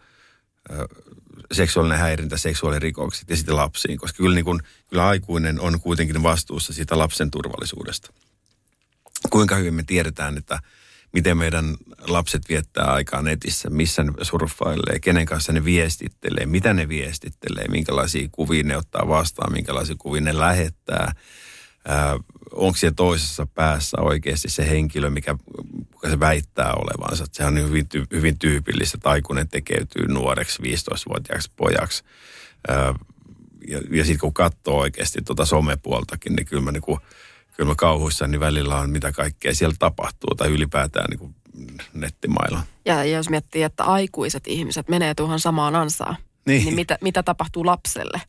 seksuaalinen 1.52 2.00
häirintä, 2.00 2.38
seksuaalirikokset 2.38 3.30
ja 3.30 3.36
sitten 3.36 3.56
lapsiin, 3.56 3.98
koska 3.98 4.18
kyllä, 4.18 4.36
niin 4.36 4.46
kuin, 4.46 4.60
kyllä 4.90 5.08
aikuinen 5.08 5.60
on 5.60 5.80
kuitenkin 5.80 6.24
vastuussa 6.24 6.74
siitä 6.74 6.98
lapsen 6.98 7.32
turvallisuudesta. 7.32 8.14
Kuinka 9.30 9.56
hyvin 9.56 9.74
me 9.74 9.84
tiedetään, 9.84 10.38
että 10.38 10.60
miten 11.14 11.38
meidän 11.38 11.78
lapset 12.08 12.50
viettää 12.50 12.86
aikaa 12.86 13.22
netissä, 13.22 13.70
missä 13.70 14.04
ne 14.04 14.12
surffailee, 14.22 15.00
kenen 15.00 15.26
kanssa 15.26 15.54
ne 15.54 15.66
viestittelee, 15.66 16.46
mitä 16.46 16.74
ne 16.74 16.90
viestittelee, 16.90 17.68
minkälaisia 17.68 18.30
kuvia 18.32 18.64
ne 18.64 18.78
ottaa 18.78 19.08
vastaan, 19.08 19.54
minkälaisia 19.54 19.96
kuvia 19.98 20.22
ne 20.22 20.38
lähettää. 20.38 21.12
Äh, 21.90 22.20
onko 22.52 22.78
siellä 22.78 22.96
toisessa 22.96 23.46
päässä 23.46 24.02
oikeasti 24.02 24.50
se 24.50 24.70
henkilö, 24.70 25.10
mikä, 25.10 25.36
mikä 25.94 26.10
se 26.10 26.20
väittää 26.20 26.74
olevansa. 26.74 27.26
Sehän 27.32 27.58
on 27.58 27.70
hyvin, 27.70 27.88
ty, 27.88 28.06
hyvin 28.12 28.40
tyypillistä, 28.40 28.98
että 28.98 29.10
aikuinen 29.10 29.50
tekeytyy 29.50 30.08
nuoreksi 30.08 30.64
15-vuotiaaksi 30.64 31.52
pojaksi. 31.56 32.04
Äh, 32.70 32.96
ja, 33.68 33.82
ja 33.92 34.06
sitten 34.06 34.20
kun 34.20 34.34
katsoo 34.34 34.78
oikeasti 34.80 35.22
tuota 35.22 35.46
somepuoltakin, 35.46 36.36
niin 36.36 36.46
kyllä 36.46 36.64
mä, 36.64 36.72
niin 36.72 36.82
kuin, 36.82 37.00
kyllä 37.56 37.68
mä 37.68 37.76
kauhuissani 37.76 38.32
niin 38.32 38.40
välillä 38.40 38.76
on 38.76 38.90
mitä 38.90 39.12
kaikkea 39.12 39.56
siellä 39.56 39.76
tapahtuu 39.80 40.36
tai 40.36 40.48
ylipäätään 40.48 41.06
niin 41.10 41.20
kuin 41.20 41.36
nettimailla. 41.94 42.64
Ja 42.86 43.04
jos 43.04 43.30
miettii, 43.30 43.64
että 43.64 43.84
aikuiset 43.84 44.48
ihmiset 44.48 44.90
menee 44.90 45.14
tuohon 45.14 45.40
samaan 45.40 45.76
ansaan, 45.76 46.16
niin, 46.46 46.66
niin 46.66 46.76
mitä, 46.76 46.98
mitä 47.02 47.24
tapahtuu 47.24 47.66
lapselle, 47.66 48.22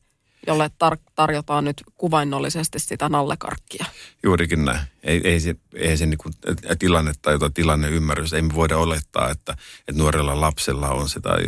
jolle 0.48 0.70
tar- 0.84 1.12
tarjotaan 1.14 1.64
nyt 1.64 1.82
kuvainnollisesti 1.96 2.78
sitä 2.78 3.08
nallekarkkia? 3.08 3.84
Juurikin 4.22 4.64
näin. 4.64 4.80
Ei, 5.02 5.20
ei 5.24 5.40
se, 5.40 5.56
ei 5.74 5.96
se 5.96 6.06
niin 6.06 6.18
kuin 6.18 6.34
tilanne 6.78 7.12
tai 7.22 7.34
jotain 7.34 7.54
tilanneymmärrys. 7.54 8.32
Ei 8.32 8.42
me 8.42 8.54
voida 8.54 8.76
olettaa, 8.76 9.30
että, 9.30 9.56
että 9.88 10.02
nuorella 10.02 10.40
lapsella 10.40 10.88
on 10.88 11.08
se 11.08 11.20
tai, 11.20 11.38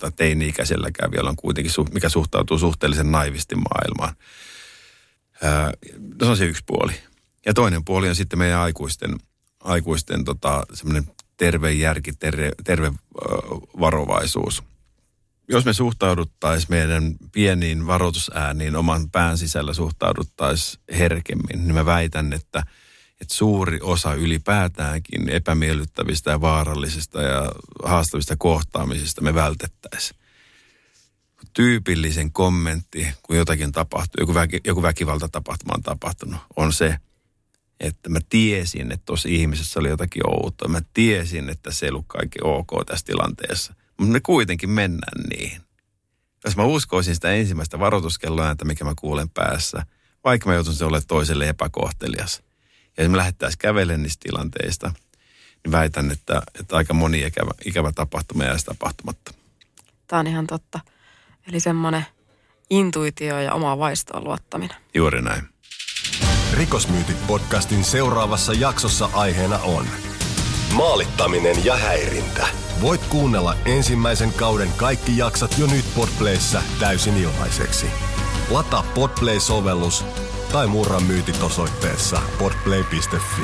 tai 0.00 0.12
teini-ikäiselläkään 0.16 1.10
vielä 1.10 1.28
on 1.28 1.36
kuitenkin, 1.36 1.72
mikä 1.92 2.08
suhtautuu 2.08 2.58
suhteellisen 2.58 3.12
naivisti 3.12 3.54
maailmaan. 3.54 4.16
Ää, 5.42 5.72
no 6.20 6.26
se 6.26 6.30
on 6.30 6.36
se 6.36 6.44
yksi 6.44 6.62
puoli. 6.66 6.92
Ja 7.46 7.54
toinen 7.54 7.84
puoli 7.84 8.08
on 8.08 8.16
sitten 8.16 8.38
meidän 8.38 8.60
aikuisten, 8.60 9.16
aikuisten 9.60 10.24
tota, 10.24 10.66
semmoinen 10.72 11.10
terve 11.36 11.72
järki, 11.72 12.12
terve, 12.12 12.52
terve 12.64 12.92
varovaisuus. 13.80 14.62
Jos 15.48 15.64
me 15.64 15.72
suhtauduttaisiin 15.72 16.70
meidän 16.70 17.14
pieniin 17.32 17.86
varoitusääniin 17.86 18.76
oman 18.76 19.10
pään 19.10 19.38
sisällä 19.38 19.74
suhtauduttaisiin 19.74 20.82
herkemmin, 20.98 21.66
niin 21.66 21.74
mä 21.74 21.86
väitän, 21.86 22.32
että, 22.32 22.62
että 23.20 23.34
suuri 23.34 23.78
osa 23.82 24.14
ylipäätäänkin 24.14 25.28
epämiellyttävistä 25.28 26.30
ja 26.30 26.40
vaarallisista 26.40 27.22
ja 27.22 27.52
haastavista 27.84 28.36
kohtaamisista 28.36 29.20
me 29.20 29.34
vältettäisiin. 29.34 30.20
Tyypillisen 31.52 32.32
kommentti, 32.32 33.06
kun 33.22 33.36
jotakin 33.36 33.72
tapahtuu, 33.72 34.22
joku, 34.22 34.34
väki, 34.34 34.60
joku 34.64 34.82
väkivaltatapahtuma 34.82 35.74
on 35.74 35.82
tapahtunut, 35.82 36.40
on 36.56 36.72
se– 36.72 36.96
että 37.80 38.08
mä 38.08 38.18
tiesin, 38.28 38.92
että 38.92 39.04
tuossa 39.06 39.28
ihmisessä 39.28 39.80
oli 39.80 39.88
jotakin 39.88 40.26
outoa. 40.26 40.68
Mä 40.68 40.82
tiesin, 40.94 41.48
että 41.48 41.72
se 41.72 41.86
ei 41.86 41.90
ollut 41.90 42.04
kaikki 42.08 42.38
ok 42.44 42.70
tässä 42.86 43.06
tilanteessa. 43.06 43.74
Mutta 43.98 44.12
me 44.12 44.20
kuitenkin 44.20 44.70
mennään 44.70 45.22
niihin. 45.30 45.62
Jos 46.44 46.56
mä 46.56 46.64
uskoisin 46.64 47.14
sitä 47.14 47.30
ensimmäistä 47.30 47.78
varoituskelloääntä, 47.78 48.64
mikä 48.64 48.84
mä 48.84 48.92
kuulen 49.00 49.30
päässä, 49.30 49.86
vaikka 50.24 50.48
mä 50.48 50.54
joutun 50.54 50.74
olemaan 50.80 51.02
toiselle 51.06 51.48
epäkohtelias. 51.48 52.42
Ja 52.96 53.04
jos 53.04 53.10
me 53.10 53.16
lähettäisiin 53.16 53.58
kävelen 53.58 54.02
niistä 54.02 54.22
tilanteista, 54.22 54.92
niin 55.64 55.72
väitän, 55.72 56.10
että, 56.10 56.42
että 56.60 56.76
aika 56.76 56.94
moni 56.94 57.18
ikävä, 57.26 57.50
ikävä 57.64 57.92
tapahtuma 57.92 58.44
jäisi 58.44 58.66
tapahtumatta. 58.66 59.34
Tämä 60.06 60.20
on 60.20 60.26
ihan 60.26 60.46
totta. 60.46 60.80
Eli 61.48 61.60
semmoinen 61.60 62.06
intuitio 62.70 63.40
ja 63.40 63.52
oma 63.52 63.78
vaistoon 63.78 64.24
luottaminen. 64.24 64.76
Juuri 64.94 65.22
näin. 65.22 65.42
Rikosmyytit 66.52 67.26
podcastin 67.26 67.84
seuraavassa 67.84 68.52
jaksossa 68.52 69.10
aiheena 69.12 69.58
on 69.58 69.86
maalittaminen 70.72 71.64
ja 71.64 71.76
häirintä. 71.76 72.63
Voit 72.80 73.06
kuunnella 73.06 73.56
ensimmäisen 73.64 74.32
kauden 74.32 74.68
kaikki 74.76 75.16
jaksat 75.16 75.58
jo 75.58 75.66
nyt 75.66 75.84
Podplayssä 75.96 76.62
täysin 76.80 77.16
ilmaiseksi. 77.16 77.86
Lataa 78.50 78.84
Podplay-sovellus 78.94 80.04
tai 80.52 80.66
murra 80.66 81.00
myytit 81.00 81.42
osoitteessa 81.42 82.20
podplay.fi. 82.38 83.42